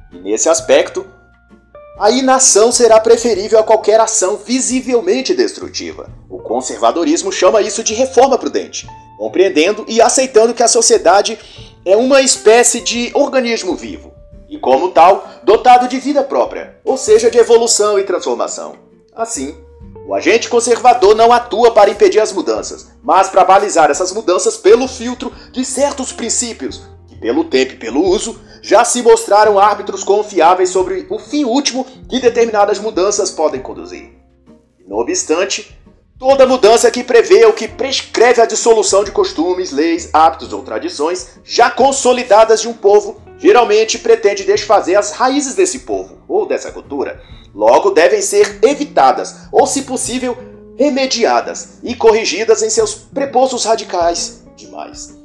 E 0.10 0.17
nesse 0.19 0.48
aspecto, 0.48 1.06
a 1.97 2.12
inação 2.12 2.71
será 2.71 2.99
preferível 2.99 3.58
a 3.58 3.63
qualquer 3.63 3.99
ação 3.99 4.38
visivelmente 4.38 5.34
destrutiva. 5.34 6.10
O 6.29 6.39
conservadorismo 6.39 7.31
chama 7.31 7.62
isso 7.62 7.84
de 7.84 7.93
reforma 7.93 8.38
prudente, 8.38 8.88
compreendendo 9.17 9.86
e 9.88 10.01
aceitando 10.01 10.53
que 10.53 10.63
a 10.63 10.67
sociedade 10.67 11.39
é 11.86 11.95
uma 11.95 12.21
espécie 12.21 12.81
de 12.81 13.12
organismo 13.13 13.75
vivo 13.75 14.13
e, 14.49 14.58
como 14.58 14.91
tal, 14.91 15.25
dotado 15.43 15.88
de 15.88 15.97
vida 15.97 16.21
própria, 16.23 16.77
ou 16.84 16.97
seja, 16.97 17.31
de 17.31 17.38
evolução 17.38 17.97
e 17.97 18.03
transformação. 18.03 18.75
Assim, 19.15 19.55
o 20.05 20.13
agente 20.13 20.49
conservador 20.49 21.15
não 21.15 21.31
atua 21.31 21.71
para 21.71 21.89
impedir 21.89 22.19
as 22.19 22.34
mudanças, 22.34 22.88
mas 23.01 23.29
para 23.29 23.45
balizar 23.45 23.89
essas 23.89 24.12
mudanças 24.12 24.58
pelo 24.58 24.88
filtro 24.88 25.31
de 25.51 25.63
certos 25.63 26.12
princípios 26.12 26.81
que, 27.15 27.19
pelo 27.19 27.45
tempo 27.45 27.73
e 27.73 27.78
pelo 27.78 28.04
uso, 28.04 28.39
já 28.62 28.84
se 28.84 29.01
mostraram 29.01 29.60
árbitros 29.60 30.04
confiáveis 30.04 30.69
sobre 30.69 31.06
o 31.10 31.19
fim 31.19 31.45
último 31.45 31.86
que 32.10 32.19
determinadas 32.19 32.80
mudanças 32.80 33.32
podem 33.32 33.62
conduzir. 33.62 34.12
Não 34.88 34.97
obstante, 34.97 35.75
toda 36.19 36.47
mudança 36.47 36.91
que 36.91 37.04
prevê 37.04 37.45
ou 37.45 37.54
que 37.54 37.67
prescreve 37.67 38.41
a 38.41 38.45
dissolução 38.45 39.04
de 39.04 39.12
costumes, 39.12 39.71
leis, 39.71 40.10
hábitos 40.13 40.54
ou 40.54 40.63
tradições 40.63 41.39
já 41.43 41.69
consolidadas 41.69 42.62
de 42.62 42.67
um 42.67 42.73
povo 42.73 43.21
geralmente 43.38 43.99
pretende 43.99 44.43
desfazer 44.43 44.95
as 44.95 45.12
raízes 45.12 45.56
desse 45.56 45.80
povo 45.80 46.17
ou 46.28 46.47
dessa 46.47 46.71
cultura. 46.71 47.21
Logo, 47.54 47.91
devem 47.91 48.21
ser 48.21 48.60
evitadas 48.63 49.47
ou, 49.51 49.65
se 49.65 49.84
possível, 49.84 50.38
remediadas 50.78 51.80
e 51.84 51.95
corrigidas 51.95 52.62
em 52.62 52.69
seus 52.69 52.93
prepostos 52.93 53.63
radicais 53.63 54.43
demais. 54.58 55.25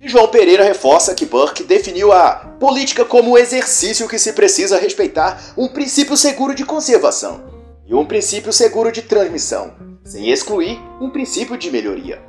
E 0.00 0.08
João 0.08 0.28
Pereira 0.28 0.62
reforça 0.62 1.12
que 1.12 1.26
Burke 1.26 1.64
definiu 1.64 2.12
a 2.12 2.30
política 2.60 3.04
como 3.04 3.32
o 3.32 3.38
exercício 3.38 4.06
que 4.06 4.16
se 4.16 4.32
precisa 4.32 4.78
respeitar 4.78 5.42
um 5.56 5.66
princípio 5.66 6.16
seguro 6.16 6.54
de 6.54 6.64
conservação 6.64 7.42
e 7.84 7.92
um 7.92 8.06
princípio 8.06 8.52
seguro 8.52 8.92
de 8.92 9.02
transmissão, 9.02 9.72
sem 10.04 10.30
excluir 10.30 10.78
um 11.00 11.10
princípio 11.10 11.56
de 11.56 11.68
melhoria. 11.68 12.22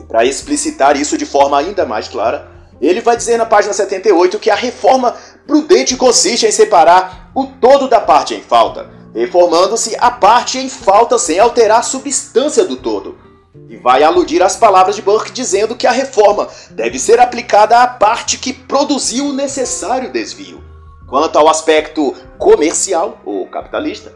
E 0.00 0.04
para 0.06 0.24
explicitar 0.24 1.00
isso 1.00 1.16
de 1.16 1.24
forma 1.24 1.56
ainda 1.56 1.86
mais 1.86 2.08
clara, 2.08 2.50
ele 2.80 3.00
vai 3.00 3.16
dizer 3.16 3.36
na 3.36 3.46
página 3.46 3.72
78 3.72 4.36
que 4.40 4.50
a 4.50 4.56
reforma 4.56 5.14
prudente 5.46 5.96
consiste 5.96 6.46
em 6.46 6.50
separar 6.50 7.30
o 7.32 7.46
todo 7.46 7.86
da 7.86 8.00
parte 8.00 8.34
em 8.34 8.42
falta, 8.42 8.90
reformando-se 9.14 9.94
a 10.00 10.10
parte 10.10 10.58
em 10.58 10.68
falta 10.68 11.16
sem 11.16 11.38
alterar 11.38 11.78
a 11.78 11.82
substância 11.82 12.64
do 12.64 12.76
todo 12.76 13.27
e 13.68 13.76
vai 13.76 14.02
aludir 14.02 14.42
às 14.42 14.56
palavras 14.56 14.96
de 14.96 15.02
Burke 15.02 15.30
dizendo 15.30 15.76
que 15.76 15.86
a 15.86 15.92
reforma 15.92 16.48
deve 16.70 16.98
ser 16.98 17.20
aplicada 17.20 17.82
à 17.82 17.86
parte 17.86 18.38
que 18.38 18.52
produziu 18.52 19.26
o 19.26 19.32
necessário 19.32 20.12
desvio. 20.12 20.62
Quanto 21.06 21.38
ao 21.38 21.48
aspecto 21.48 22.14
comercial 22.38 23.20
ou 23.24 23.46
capitalista, 23.46 24.12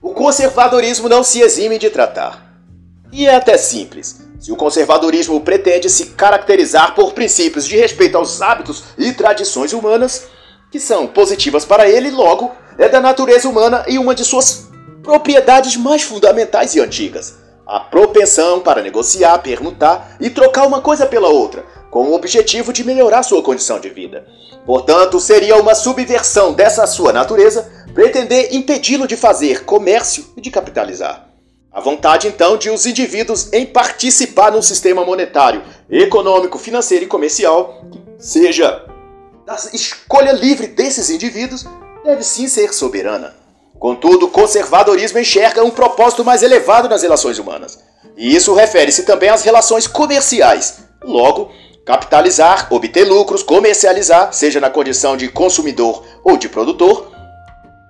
o 0.00 0.12
conservadorismo 0.14 1.08
não 1.08 1.22
se 1.22 1.40
exime 1.40 1.78
de 1.78 1.90
tratar. 1.90 2.52
E 3.12 3.26
é 3.26 3.34
até 3.34 3.58
simples. 3.58 4.22
Se 4.40 4.50
o 4.50 4.56
conservadorismo 4.56 5.40
pretende 5.40 5.88
se 5.88 6.06
caracterizar 6.06 6.94
por 6.94 7.12
princípios 7.12 7.66
de 7.66 7.76
respeito 7.76 8.16
aos 8.16 8.42
hábitos 8.42 8.82
e 8.98 9.12
tradições 9.12 9.72
humanas, 9.72 10.24
que 10.70 10.80
são 10.80 11.06
positivas 11.06 11.64
para 11.64 11.88
ele, 11.88 12.10
logo 12.10 12.50
é 12.78 12.88
da 12.88 13.00
natureza 13.00 13.48
humana 13.48 13.84
e 13.86 13.98
uma 13.98 14.14
de 14.14 14.24
suas 14.24 14.68
propriedades 15.02 15.76
mais 15.76 16.02
fundamentais 16.02 16.74
e 16.74 16.80
antigas. 16.80 17.41
A 17.66 17.80
propensão 17.80 18.60
para 18.60 18.82
negociar, 18.82 19.38
permutar 19.38 20.16
e 20.20 20.28
trocar 20.28 20.66
uma 20.66 20.80
coisa 20.80 21.06
pela 21.06 21.28
outra, 21.28 21.64
com 21.90 22.08
o 22.08 22.14
objetivo 22.14 22.72
de 22.72 22.84
melhorar 22.84 23.22
sua 23.22 23.42
condição 23.42 23.78
de 23.78 23.88
vida. 23.88 24.26
Portanto, 24.66 25.20
seria 25.20 25.56
uma 25.56 25.74
subversão 25.74 26.52
dessa 26.52 26.86
sua 26.86 27.12
natureza 27.12 27.70
pretender 27.94 28.54
impedi-lo 28.54 29.06
de 29.06 29.16
fazer 29.16 29.64
comércio 29.64 30.24
e 30.36 30.40
de 30.40 30.50
capitalizar. 30.50 31.28
A 31.70 31.80
vontade, 31.80 32.28
então, 32.28 32.56
de 32.56 32.68
os 32.68 32.84
indivíduos 32.84 33.52
em 33.52 33.64
participar 33.64 34.52
num 34.52 34.60
sistema 34.60 35.04
monetário, 35.04 35.62
econômico, 35.90 36.58
financeiro 36.58 37.04
e 37.04 37.08
comercial, 37.08 37.84
seja 38.18 38.84
da 39.46 39.56
escolha 39.72 40.32
livre 40.32 40.66
desses 40.66 41.10
indivíduos, 41.10 41.64
deve 42.04 42.22
sim 42.22 42.46
ser 42.46 42.72
soberana. 42.72 43.41
Contudo, 43.82 44.26
o 44.26 44.30
conservadorismo 44.30 45.18
enxerga 45.18 45.64
um 45.64 45.70
propósito 45.72 46.24
mais 46.24 46.40
elevado 46.40 46.88
nas 46.88 47.02
relações 47.02 47.40
humanas. 47.40 47.80
E 48.16 48.32
isso 48.32 48.54
refere-se 48.54 49.02
também 49.02 49.28
às 49.28 49.42
relações 49.42 49.88
comerciais. 49.88 50.84
Logo, 51.02 51.50
capitalizar, 51.84 52.68
obter 52.70 53.02
lucros, 53.02 53.42
comercializar, 53.42 54.32
seja 54.32 54.60
na 54.60 54.70
condição 54.70 55.16
de 55.16 55.26
consumidor 55.28 56.04
ou 56.22 56.36
de 56.36 56.48
produtor, 56.48 57.10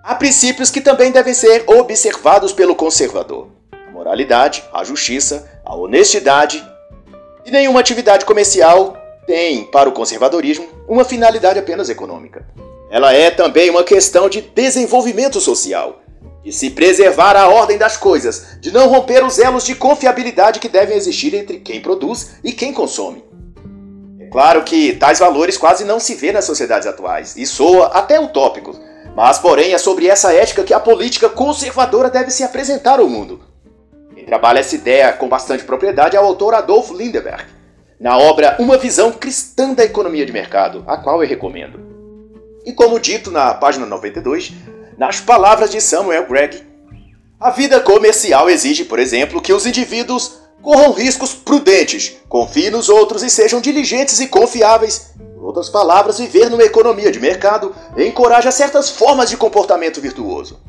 há 0.03 0.15
princípios 0.15 0.71
que 0.71 0.81
também 0.81 1.13
devem 1.13 1.35
ser 1.35 1.65
observados 1.67 2.55
pelo 2.55 2.75
conservador: 2.75 3.49
a 3.71 3.91
moralidade, 3.91 4.65
a 4.73 4.83
justiça, 4.85 5.61
a 5.63 5.77
honestidade. 5.77 6.67
E 7.45 7.51
nenhuma 7.51 7.81
atividade 7.81 8.25
comercial 8.25 8.97
tem, 9.27 9.65
para 9.65 9.91
o 9.91 9.93
conservadorismo, 9.93 10.67
uma 10.89 11.05
finalidade 11.05 11.59
apenas 11.59 11.91
econômica. 11.91 12.47
Ela 12.93 13.15
é 13.15 13.31
também 13.31 13.71
uma 13.71 13.83
questão 13.83 14.29
de 14.29 14.43
desenvolvimento 14.43 15.41
social, 15.41 16.03
de 16.45 16.53
se 16.53 16.69
preservar 16.69 17.35
a 17.37 17.49
ordem 17.49 17.79
das 17.79 17.97
coisas, 17.97 18.59
de 18.61 18.71
não 18.71 18.87
romper 18.87 19.25
os 19.25 19.39
elos 19.39 19.65
de 19.65 19.75
confiabilidade 19.75 20.61
que 20.61 20.69
devem 20.69 20.95
existir 20.95 21.33
entre 21.33 21.61
quem 21.61 21.81
produz 21.81 22.33
e 22.45 22.53
quem 22.53 22.71
consome. 22.71 23.25
É 24.21 24.27
claro 24.27 24.63
que 24.63 24.93
tais 24.93 25.19
valores 25.19 25.57
quase 25.57 25.87
não 25.87 25.99
se 25.99 26.15
vê 26.17 26.33
nas 26.33 26.45
sociedades 26.45 26.87
atuais, 26.87 27.35
e 27.35 27.47
soa 27.47 27.87
até 27.87 28.21
utópico, 28.21 28.79
mas 29.17 29.39
porém 29.39 29.73
é 29.73 29.79
sobre 29.79 30.07
essa 30.07 30.31
ética 30.35 30.63
que 30.63 30.75
a 30.75 30.81
política 30.81 31.31
conservadora 31.31 32.11
deve 32.11 32.31
se 32.31 32.45
apresentar 32.45 33.01
ao 33.01 33.09
mundo. 33.09 33.41
Quem 34.15 34.27
trabalha 34.27 34.59
essa 34.59 34.75
ideia 34.75 35.15
com 35.15 35.31
bastante 35.31 35.65
propriedade 35.65 36.15
é 36.15 36.21
o 36.21 36.27
autor 36.27 36.53
Adolf 36.53 36.91
Lindeberg, 36.91 37.45
na 37.99 38.19
obra 38.19 38.57
Uma 38.59 38.77
Visão 38.77 39.11
Cristã 39.13 39.73
da 39.73 39.83
Economia 39.83 40.27
de 40.27 40.33
Mercado, 40.33 40.85
a 40.87 40.99
qual 40.99 41.23
eu 41.23 41.29
recomendo. 41.29 41.92
E 42.65 42.73
como 42.73 43.01
dito 43.01 43.31
na 43.31 43.55
página 43.55 43.87
92, 43.87 44.53
nas 44.97 45.21
palavras 45.21 45.71
de 45.71 45.81
Samuel 45.81 46.27
Gregg, 46.27 46.65
a 47.41 47.51
vida 47.51 47.81
comercial 47.81 48.49
exige, 48.49 48.85
por 48.85 48.99
exemplo, 48.99 49.43
que 49.43 49.53
os 49.53 49.67
indivíduos 49.67 50.43
corram 50.63 50.93
riscos 50.93 51.35
prudentes, 51.35 52.17
confiem 52.29 52.71
nos 52.71 52.89
outros 52.89 53.23
e 53.23 53.29
sejam 53.29 53.61
diligentes 53.61 54.21
e 54.21 54.29
confiáveis. 54.29 55.13
Por 55.35 55.47
outras 55.47 55.69
palavras, 55.69 56.21
viver 56.21 56.49
numa 56.49 56.63
economia 56.63 57.11
de 57.11 57.19
mercado 57.19 57.75
encoraja 57.97 58.53
certas 58.53 58.91
formas 58.91 59.29
de 59.29 59.37
comportamento 59.37 60.01
virtuoso. 60.01 60.61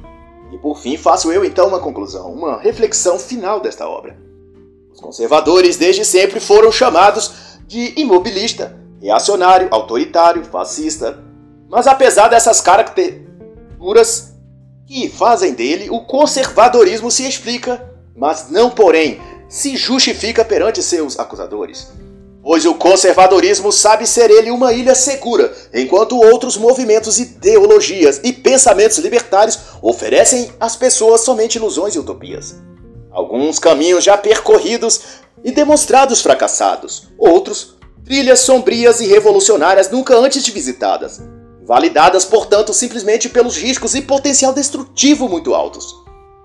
E 0.51 0.58
por 0.58 0.79
fim, 0.79 0.97
faço 0.97 1.32
eu 1.32 1.45
então 1.45 1.67
uma 1.67 1.79
conclusão, 1.79 2.32
uma 2.32 2.58
reflexão 2.60 3.19
final 3.19 3.60
desta 3.60 3.88
obra. 3.88 4.17
Os 4.91 4.99
conservadores 4.99 5.77
desde 5.77 6.03
sempre 6.03 6.39
foram 6.39 6.71
chamados 6.71 7.60
de 7.67 7.93
imobilista, 7.99 8.75
reacionário, 9.01 9.67
autoritário, 9.71 10.43
fascista. 10.45 11.23
Mas 11.73 11.88
apesar 11.88 12.27
dessas 12.27 12.62
características 12.62 14.31
que 14.86 15.09
fazem 15.09 15.53
dele, 15.53 15.89
o 15.89 16.01
conservadorismo 16.01 17.09
se 17.09 17.27
explica, 17.27 17.83
mas 18.15 18.51
não, 18.51 18.69
porém, 18.69 19.19
se 19.49 19.75
justifica 19.75 20.45
perante 20.45 20.83
seus 20.83 21.17
acusadores. 21.17 21.91
Pois 22.43 22.63
o 22.67 22.75
conservadorismo 22.75 23.71
sabe 23.71 24.05
ser 24.05 24.29
ele 24.29 24.51
uma 24.51 24.71
ilha 24.71 24.93
segura, 24.93 25.51
enquanto 25.73 26.15
outros 26.15 26.57
movimentos, 26.57 27.17
ideologias 27.17 28.21
e 28.23 28.31
pensamentos 28.31 28.99
libertários 28.99 29.57
oferecem 29.81 30.51
às 30.59 30.75
pessoas 30.75 31.21
somente 31.21 31.55
ilusões 31.55 31.95
e 31.95 31.99
utopias. 31.99 32.55
Alguns 33.09 33.57
caminhos 33.57 34.03
já 34.03 34.15
percorridos 34.15 35.01
e 35.43 35.51
demonstrados 35.51 36.21
fracassados, 36.21 37.07
outros 37.17 37.77
trilhas 38.05 38.41
sombrias 38.41 39.01
e 39.01 39.07
revolucionárias 39.07 39.89
nunca 39.89 40.15
antes 40.15 40.47
visitadas, 40.47 41.19
validadas, 41.65 42.26
portanto, 42.26 42.73
simplesmente 42.73 43.30
pelos 43.30 43.58
riscos 43.58 43.95
e 43.95 44.02
potencial 44.02 44.54
destrutivo 44.54 45.30
muito 45.30 45.54
altos. 45.54 45.95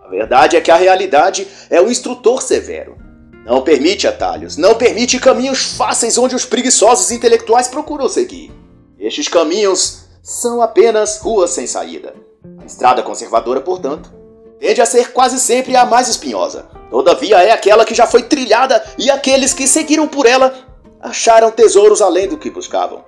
A 0.04 0.08
verdade 0.08 0.56
é 0.56 0.60
que 0.60 0.70
a 0.70 0.76
realidade 0.76 1.46
é 1.68 1.80
um 1.80 1.90
instrutor 1.90 2.42
severo. 2.42 2.96
Não 3.44 3.62
permite 3.62 4.06
atalhos, 4.06 4.56
não 4.56 4.74
permite 4.74 5.18
caminhos 5.18 5.74
fáceis 5.76 6.18
onde 6.18 6.34
os 6.34 6.44
preguiçosos 6.44 7.10
intelectuais 7.10 7.68
procuram 7.68 8.08
seguir. 8.08 8.52
Estes 8.98 9.28
caminhos 9.28 10.04
são 10.22 10.60
apenas 10.60 11.18
ruas 11.18 11.50
sem 11.50 11.66
saída. 11.66 12.14
A 12.60 12.64
estrada 12.64 13.02
conservadora, 13.02 13.60
portanto, 13.60 14.12
tende 14.58 14.80
a 14.80 14.86
ser 14.86 15.12
quase 15.12 15.38
sempre 15.40 15.76
a 15.76 15.84
mais 15.84 16.08
espinhosa. 16.08 16.68
Todavia 16.90 17.42
é 17.42 17.50
aquela 17.50 17.84
que 17.84 17.94
já 17.94 18.06
foi 18.06 18.22
trilhada 18.22 18.84
e 18.98 19.10
aqueles 19.10 19.54
que 19.54 19.66
seguiram 19.66 20.08
por 20.08 20.26
ela 20.26 20.54
acharam 21.00 21.50
tesouros 21.50 22.02
além 22.02 22.28
do 22.28 22.38
que 22.38 22.50
buscavam. 22.50 23.04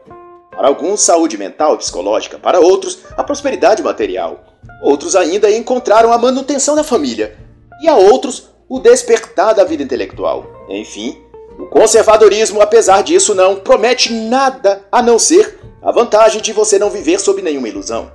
Para 0.61 0.69
alguns, 0.69 1.01
saúde 1.01 1.39
mental 1.39 1.75
e 1.75 1.79
psicológica, 1.79 2.39
para 2.39 2.61
outros, 2.61 2.99
a 3.17 3.25
prosperidade 3.25 3.83
material. 3.83 4.45
Outros 4.83 5.17
ainda 5.17 5.51
encontraram 5.51 6.13
a 6.13 6.19
manutenção 6.19 6.77
da 6.77 6.85
família, 6.85 7.35
e 7.83 7.89
a 7.89 7.97
outros, 7.97 8.51
o 8.69 8.79
despertar 8.79 9.55
da 9.55 9.65
vida 9.65 9.83
intelectual. 9.83 10.45
Enfim, 10.69 11.17
o 11.59 11.65
conservadorismo, 11.65 12.61
apesar 12.61 13.03
disso, 13.03 13.35
não 13.35 13.57
promete 13.57 14.13
nada 14.13 14.85
a 14.93 15.01
não 15.01 15.19
ser 15.19 15.59
a 15.81 15.91
vantagem 15.91 16.43
de 16.43 16.53
você 16.53 16.79
não 16.79 16.91
viver 16.91 17.19
sob 17.19 17.41
nenhuma 17.41 17.71
ilusão. 17.71 18.13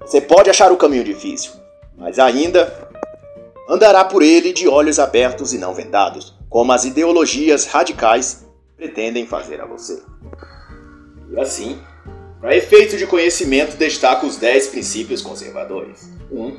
Você 0.00 0.18
pode 0.18 0.48
achar 0.48 0.72
o 0.72 0.78
caminho 0.78 1.04
difícil, 1.04 1.52
mas 1.98 2.18
ainda 2.18 2.88
andará 3.68 4.02
por 4.02 4.22
ele 4.22 4.54
de 4.54 4.66
olhos 4.66 4.98
abertos 4.98 5.52
e 5.52 5.58
não 5.58 5.74
vendados, 5.74 6.32
como 6.48 6.72
as 6.72 6.86
ideologias 6.86 7.66
radicais 7.66 8.46
pretendem 8.78 9.26
fazer 9.26 9.60
a 9.60 9.66
você. 9.66 10.00
Assim, 11.38 11.78
para 12.40 12.56
efeito 12.56 12.96
de 12.96 13.06
conhecimento, 13.06 13.76
destaco 13.76 14.26
os 14.26 14.36
10 14.36 14.68
princípios 14.68 15.22
conservadores. 15.22 16.10
1. 16.30 16.42
Um, 16.42 16.56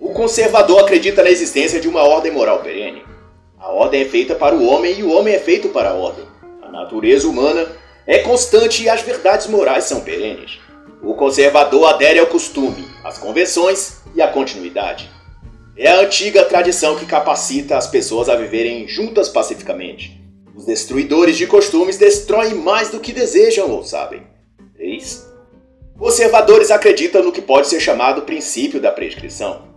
o 0.00 0.10
conservador 0.10 0.80
acredita 0.80 1.22
na 1.22 1.30
existência 1.30 1.80
de 1.80 1.88
uma 1.88 2.02
ordem 2.02 2.30
moral 2.30 2.60
perene. 2.60 3.02
A 3.58 3.68
ordem 3.72 4.02
é 4.02 4.04
feita 4.04 4.34
para 4.34 4.54
o 4.54 4.64
homem 4.64 5.00
e 5.00 5.02
o 5.02 5.10
homem 5.10 5.34
é 5.34 5.38
feito 5.38 5.68
para 5.70 5.90
a 5.90 5.94
ordem. 5.94 6.24
A 6.62 6.70
natureza 6.70 7.28
humana 7.28 7.66
é 8.06 8.18
constante 8.18 8.84
e 8.84 8.88
as 8.88 9.02
verdades 9.02 9.48
morais 9.48 9.84
são 9.84 10.00
perenes. 10.00 10.58
O 11.02 11.14
conservador 11.14 11.88
adere 11.88 12.18
ao 12.18 12.26
costume, 12.26 12.88
às 13.04 13.18
convenções 13.18 14.00
e 14.14 14.22
à 14.22 14.28
continuidade. 14.28 15.10
É 15.76 15.90
a 15.90 16.00
antiga 16.00 16.44
tradição 16.44 16.96
que 16.96 17.06
capacita 17.06 17.76
as 17.76 17.86
pessoas 17.86 18.28
a 18.28 18.36
viverem 18.36 18.88
juntas 18.88 19.28
pacificamente. 19.28 20.17
Os 20.58 20.64
destruidores 20.66 21.36
de 21.36 21.46
costumes 21.46 21.96
destroem 21.96 22.56
mais 22.56 22.90
do 22.90 22.98
que 22.98 23.12
desejam 23.12 23.70
ou 23.70 23.84
sabem. 23.84 24.24
3. 24.74 25.24
Conservadores 25.96 26.72
acreditam 26.72 27.22
no 27.22 27.30
que 27.30 27.40
pode 27.40 27.68
ser 27.68 27.78
chamado 27.78 28.22
princípio 28.22 28.80
da 28.80 28.90
prescrição. 28.90 29.68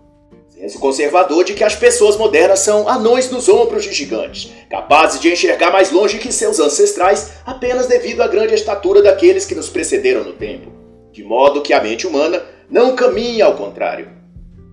Senso 0.50 0.80
conservador 0.80 1.44
de 1.44 1.54
que 1.54 1.64
as 1.64 1.76
pessoas 1.76 2.18
modernas 2.18 2.62
são 2.62 2.90
anões 2.90 3.30
nos 3.30 3.48
ombros 3.48 3.84
de 3.84 3.94
gigantes, 3.94 4.52
capazes 4.72 5.22
de 5.22 5.32
enxergar 5.32 5.72
mais 5.72 5.92
longe 5.92 6.18
que 6.18 6.32
seus 6.32 6.60
ancestrais 6.60 7.34
apenas 7.46 7.86
devido 7.86 8.22
à 8.22 8.28
grande 8.28 8.56
estatura 8.56 9.04
daqueles 9.04 9.46
que 9.46 9.54
nos 9.54 9.70
precederam 9.70 10.24
no 10.24 10.34
tempo 10.34 10.82
de 11.12 11.24
modo 11.24 11.62
que 11.62 11.74
a 11.74 11.84
mente 11.84 12.08
humana 12.08 12.44
não 12.70 12.96
caminhe 12.96 13.42
ao 13.42 13.56
contrário. 13.56 14.10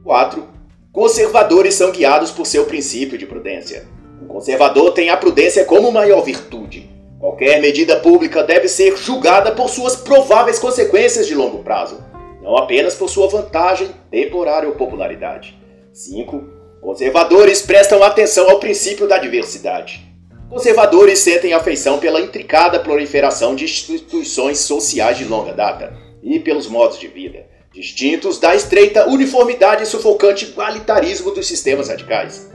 4. 0.05 0.47
Conservadores 0.93 1.75
são 1.75 1.91
guiados 1.91 2.31
por 2.31 2.47
seu 2.47 2.65
princípio 2.65 3.19
de 3.19 3.27
prudência. 3.27 3.98
O 4.23 4.27
conservador 4.27 4.93
tem 4.93 5.11
a 5.11 5.17
prudência 5.17 5.65
como 5.65 5.93
maior 5.93 6.23
virtude. 6.23 6.91
Qualquer 7.19 7.61
medida 7.61 7.97
pública 7.97 8.43
deve 8.43 8.69
ser 8.69 8.97
julgada 8.97 9.53
por 9.53 9.69
suas 9.69 9.97
prováveis 9.97 10.59
consequências 10.59 11.27
de 11.27 11.35
longo 11.35 11.65
prazo, 11.65 12.03
não 12.43 12.57
apenas 12.57 12.95
por 12.95 13.09
sua 13.09 13.29
vantagem 13.29 13.91
temporária 14.11 14.69
ou 14.69 14.75
popularidade. 14.75 15.59
5. 15.93 16.45
Conservadores 16.81 17.61
prestam 17.61 18.03
atenção 18.03 18.49
ao 18.49 18.61
princípio 18.61 19.09
da 19.09 19.19
diversidade. 19.19 20.07
Conservadores 20.49 21.19
sentem 21.19 21.53
afeição 21.53 21.99
pela 21.99 22.21
intricada 22.21 22.81
proliferação 22.81 23.55
de 23.55 23.65
instituições 23.65 24.61
sociais 24.61 25.19
de 25.19 25.25
longa 25.25 25.53
data 25.53 25.93
e 26.23 26.39
pelos 26.39 26.69
modos 26.69 26.99
de 26.99 27.09
vida, 27.09 27.47
distintos 27.73 28.39
da 28.39 28.55
estreita 28.55 29.09
uniformidade 29.09 29.83
e 29.83 29.87
sufocante 29.87 30.47
igualitarismo 30.47 31.33
dos 31.33 31.47
sistemas 31.47 31.89
radicais. 31.89 32.51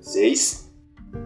6. 0.00 0.67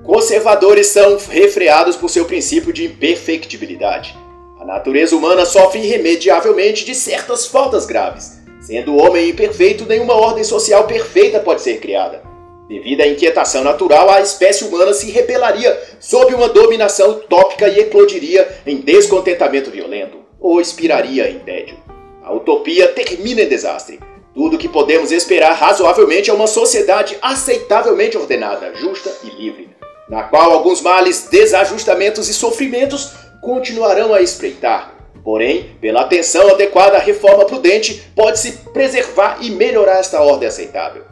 Conservadores 0.05 0.89
são 0.89 1.17
refreados 1.17 1.97
por 1.97 2.11
seu 2.11 2.25
princípio 2.25 2.73
de 2.73 2.87
imperfectibilidade. 2.87 4.17
A 4.61 4.65
natureza 4.65 5.17
humana 5.17 5.45
sofre 5.45 5.81
irremediavelmente 5.81 6.85
de 6.85 6.95
certas 6.95 7.47
faltas 7.47 7.87
graves. 7.87 8.41
Sendo 8.61 8.93
o 8.93 9.03
homem 9.03 9.31
imperfeito, 9.31 9.87
nenhuma 9.87 10.15
ordem 10.15 10.45
social 10.45 10.87
perfeita 10.87 11.41
pode 11.41 11.63
ser 11.63 11.81
criada. 11.81 12.23
Devido 12.69 13.01
à 13.01 13.07
inquietação 13.07 13.65
natural, 13.65 14.09
a 14.09 14.21
espécie 14.21 14.65
humana 14.65 14.95
se 14.95 15.11
rebelaria 15.11 15.79
sob 15.99 16.35
uma 16.35 16.49
dominação 16.49 17.11
utópica 17.11 17.69
e 17.69 17.81
eclodiria 17.81 18.49
em 18.67 18.77
descontentamento 18.77 19.71
violento, 19.71 20.19
ou 20.41 20.61
expiraria 20.61 21.29
em 21.29 21.41
tédio. 21.41 21.77
A 22.23 22.33
utopia 22.33 22.89
termina 22.89 23.43
em 23.43 23.49
desastre. 23.49 24.01
Tudo 24.35 24.57
o 24.57 24.59
que 24.59 24.69
podemos 24.69 25.13
esperar 25.13 25.55
razoavelmente 25.55 26.31
é 26.31 26.33
uma 26.33 26.47
sociedade 26.47 27.19
aceitavelmente 27.21 28.17
ordenada, 28.17 28.75
justa 28.75 29.13
e 29.25 29.29
livre, 29.29 29.69
na 30.13 30.25
qual 30.25 30.53
alguns 30.53 30.83
males, 30.83 31.27
desajustamentos 31.31 32.29
e 32.29 32.35
sofrimentos 32.35 33.13
continuarão 33.41 34.13
a 34.13 34.21
espreitar. 34.21 34.93
Porém, 35.25 35.75
pela 35.81 36.03
atenção 36.03 36.51
adequada 36.51 36.99
à 36.99 37.01
reforma 37.01 37.47
prudente, 37.47 38.13
pode-se 38.15 38.53
preservar 38.75 39.39
e 39.41 39.51
melhorar 39.51 40.01
esta 40.01 40.21
ordem 40.21 40.47
aceitável. 40.47 41.05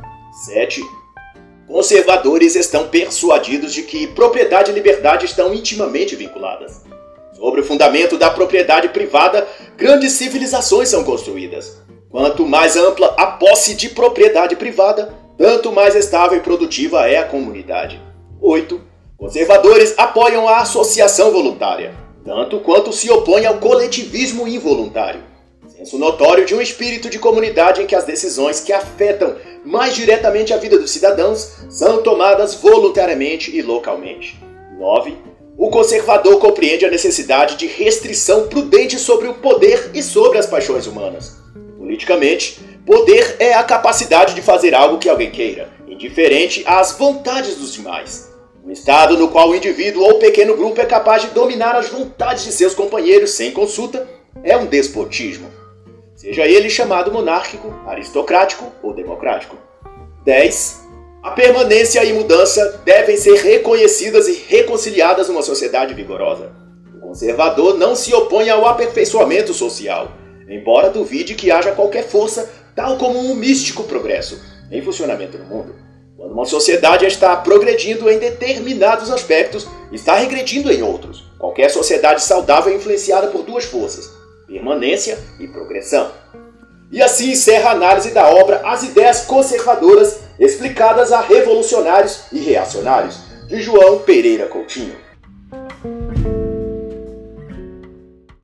7 0.45 0.83
conservadores 1.67 2.57
estão 2.57 2.89
persuadidos 2.89 3.73
de 3.73 3.85
que 3.85 4.07
propriedade 4.09 4.71
e 4.71 4.75
liberdade 4.75 5.25
estão 5.25 5.55
intimamente 5.55 6.15
vinculadas. 6.15 6.83
Sobre 7.33 7.63
o 7.63 7.65
fundamento 7.65 8.19
da 8.19 8.29
propriedade 8.29 8.91
privada, 8.91 9.49
grandes 9.79 10.13
civilizações 10.13 10.91
são 10.91 11.05
construídas. 11.05 11.81
Quanto 12.11 12.45
mais 12.45 12.77
ampla 12.77 13.15
a 13.17 13.29
posse 13.29 13.75
de 13.75 13.89
propriedade 13.89 14.57
privada, 14.57 15.15
tanto 15.39 15.73
mais 15.73 15.95
estável 15.95 16.37
e 16.37 16.43
produtiva 16.43 17.09
é 17.09 17.17
a 17.17 17.25
comunidade. 17.25 17.99
8. 18.43 18.90
Conservadores 19.21 19.93
apoiam 19.99 20.49
a 20.49 20.61
associação 20.61 21.31
voluntária, 21.31 21.95
tanto 22.25 22.59
quanto 22.61 22.91
se 22.91 23.11
opõem 23.11 23.45
ao 23.45 23.59
coletivismo 23.59 24.49
involuntário. 24.49 25.21
Senso 25.69 25.99
notório 25.99 26.47
de 26.47 26.55
um 26.55 26.61
espírito 26.61 27.11
de 27.11 27.19
comunidade 27.19 27.83
em 27.83 27.87
que 27.87 27.95
as 27.95 28.05
decisões 28.05 28.61
que 28.61 28.73
afetam 28.73 29.37
mais 29.63 29.95
diretamente 29.95 30.55
a 30.55 30.57
vida 30.57 30.79
dos 30.79 30.91
cidadãos 30.91 31.67
são 31.69 32.03
tomadas 32.03 32.55
voluntariamente 32.55 33.55
e 33.55 33.61
localmente. 33.61 34.43
9. 34.79 35.15
O 35.59 35.69
conservador 35.69 36.39
compreende 36.39 36.87
a 36.87 36.91
necessidade 36.91 37.57
de 37.57 37.67
restrição 37.67 38.49
prudente 38.49 38.99
sobre 38.99 39.29
o 39.29 39.35
poder 39.35 39.91
e 39.93 40.03
sobre 40.03 40.39
as 40.39 40.47
paixões 40.47 40.87
humanas. 40.87 41.37
Politicamente, 41.77 42.59
poder 42.87 43.37
é 43.39 43.53
a 43.53 43.65
capacidade 43.65 44.35
de 44.35 44.41
fazer 44.41 44.75
algo 44.75 44.97
que 44.97 45.11
alguém 45.11 45.31
queira, 45.31 45.69
indiferente 45.87 46.65
às 46.67 46.93
vontades 46.93 47.57
dos 47.57 47.75
demais. 47.75 48.31
Um 48.65 48.71
estado 48.71 49.17
no 49.17 49.29
qual 49.29 49.51
o 49.51 49.57
indivíduo 49.57 50.03
ou 50.03 50.19
pequeno 50.19 50.57
grupo 50.57 50.81
é 50.81 50.85
capaz 50.85 51.23
de 51.23 51.29
dominar 51.29 51.75
as 51.75 51.89
vontades 51.89 52.45
de 52.45 52.53
seus 52.53 52.75
companheiros 52.75 53.31
sem 53.33 53.51
consulta 53.51 54.09
é 54.43 54.57
um 54.57 54.67
despotismo 54.67 55.61
seja 56.21 56.47
ele 56.47 56.69
chamado 56.69 57.11
monárquico, 57.11 57.73
aristocrático 57.87 58.71
ou 58.83 58.93
democrático. 58.93 59.57
10. 60.23 60.87
A 61.23 61.31
permanência 61.31 62.05
e 62.05 62.13
mudança 62.13 62.83
devem 62.85 63.17
ser 63.17 63.37
reconhecidas 63.37 64.29
e 64.29 64.35
reconciliadas 64.47 65.31
numa 65.31 65.41
sociedade 65.41 65.95
vigorosa. 65.95 66.53
O 66.95 67.01
conservador 67.01 67.79
não 67.79 67.97
se 67.97 68.13
opõe 68.13 68.51
ao 68.51 68.67
aperfeiçoamento 68.67 69.55
social, 69.55 70.13
embora 70.47 70.91
duvide 70.91 71.35
que 71.35 71.51
haja 71.51 71.73
qualquer 71.73 72.05
força, 72.05 72.51
tal 72.77 72.99
como 72.99 73.19
um 73.19 73.35
místico 73.35 73.85
progresso, 73.85 74.43
em 74.71 74.83
funcionamento 74.83 75.39
no 75.39 75.47
mundo. 75.47 75.75
Quando 76.21 76.33
uma 76.33 76.45
sociedade 76.45 77.07
está 77.07 77.35
progredindo 77.35 78.11
em 78.11 78.19
determinados 78.19 79.11
aspectos, 79.11 79.67
está 79.91 80.17
regredindo 80.17 80.71
em 80.71 80.83
outros. 80.83 81.25
Qualquer 81.39 81.71
sociedade 81.71 82.23
saudável 82.23 82.71
é 82.71 82.77
influenciada 82.77 83.29
por 83.29 83.43
duas 83.43 83.65
forças, 83.65 84.11
permanência 84.47 85.19
e 85.39 85.49
progressão. 85.49 86.13
E 86.93 87.01
assim 87.01 87.31
encerra 87.31 87.71
a 87.71 87.73
análise 87.73 88.11
da 88.11 88.29
obra 88.29 88.61
As 88.67 88.83
Ideias 88.83 89.23
Conservadoras 89.23 90.19
explicadas 90.39 91.11
a 91.11 91.23
revolucionários 91.23 92.25
e 92.31 92.39
reacionários, 92.39 93.19
de 93.49 93.63
João 93.63 94.01
Pereira 94.01 94.47
Coutinho. 94.47 94.97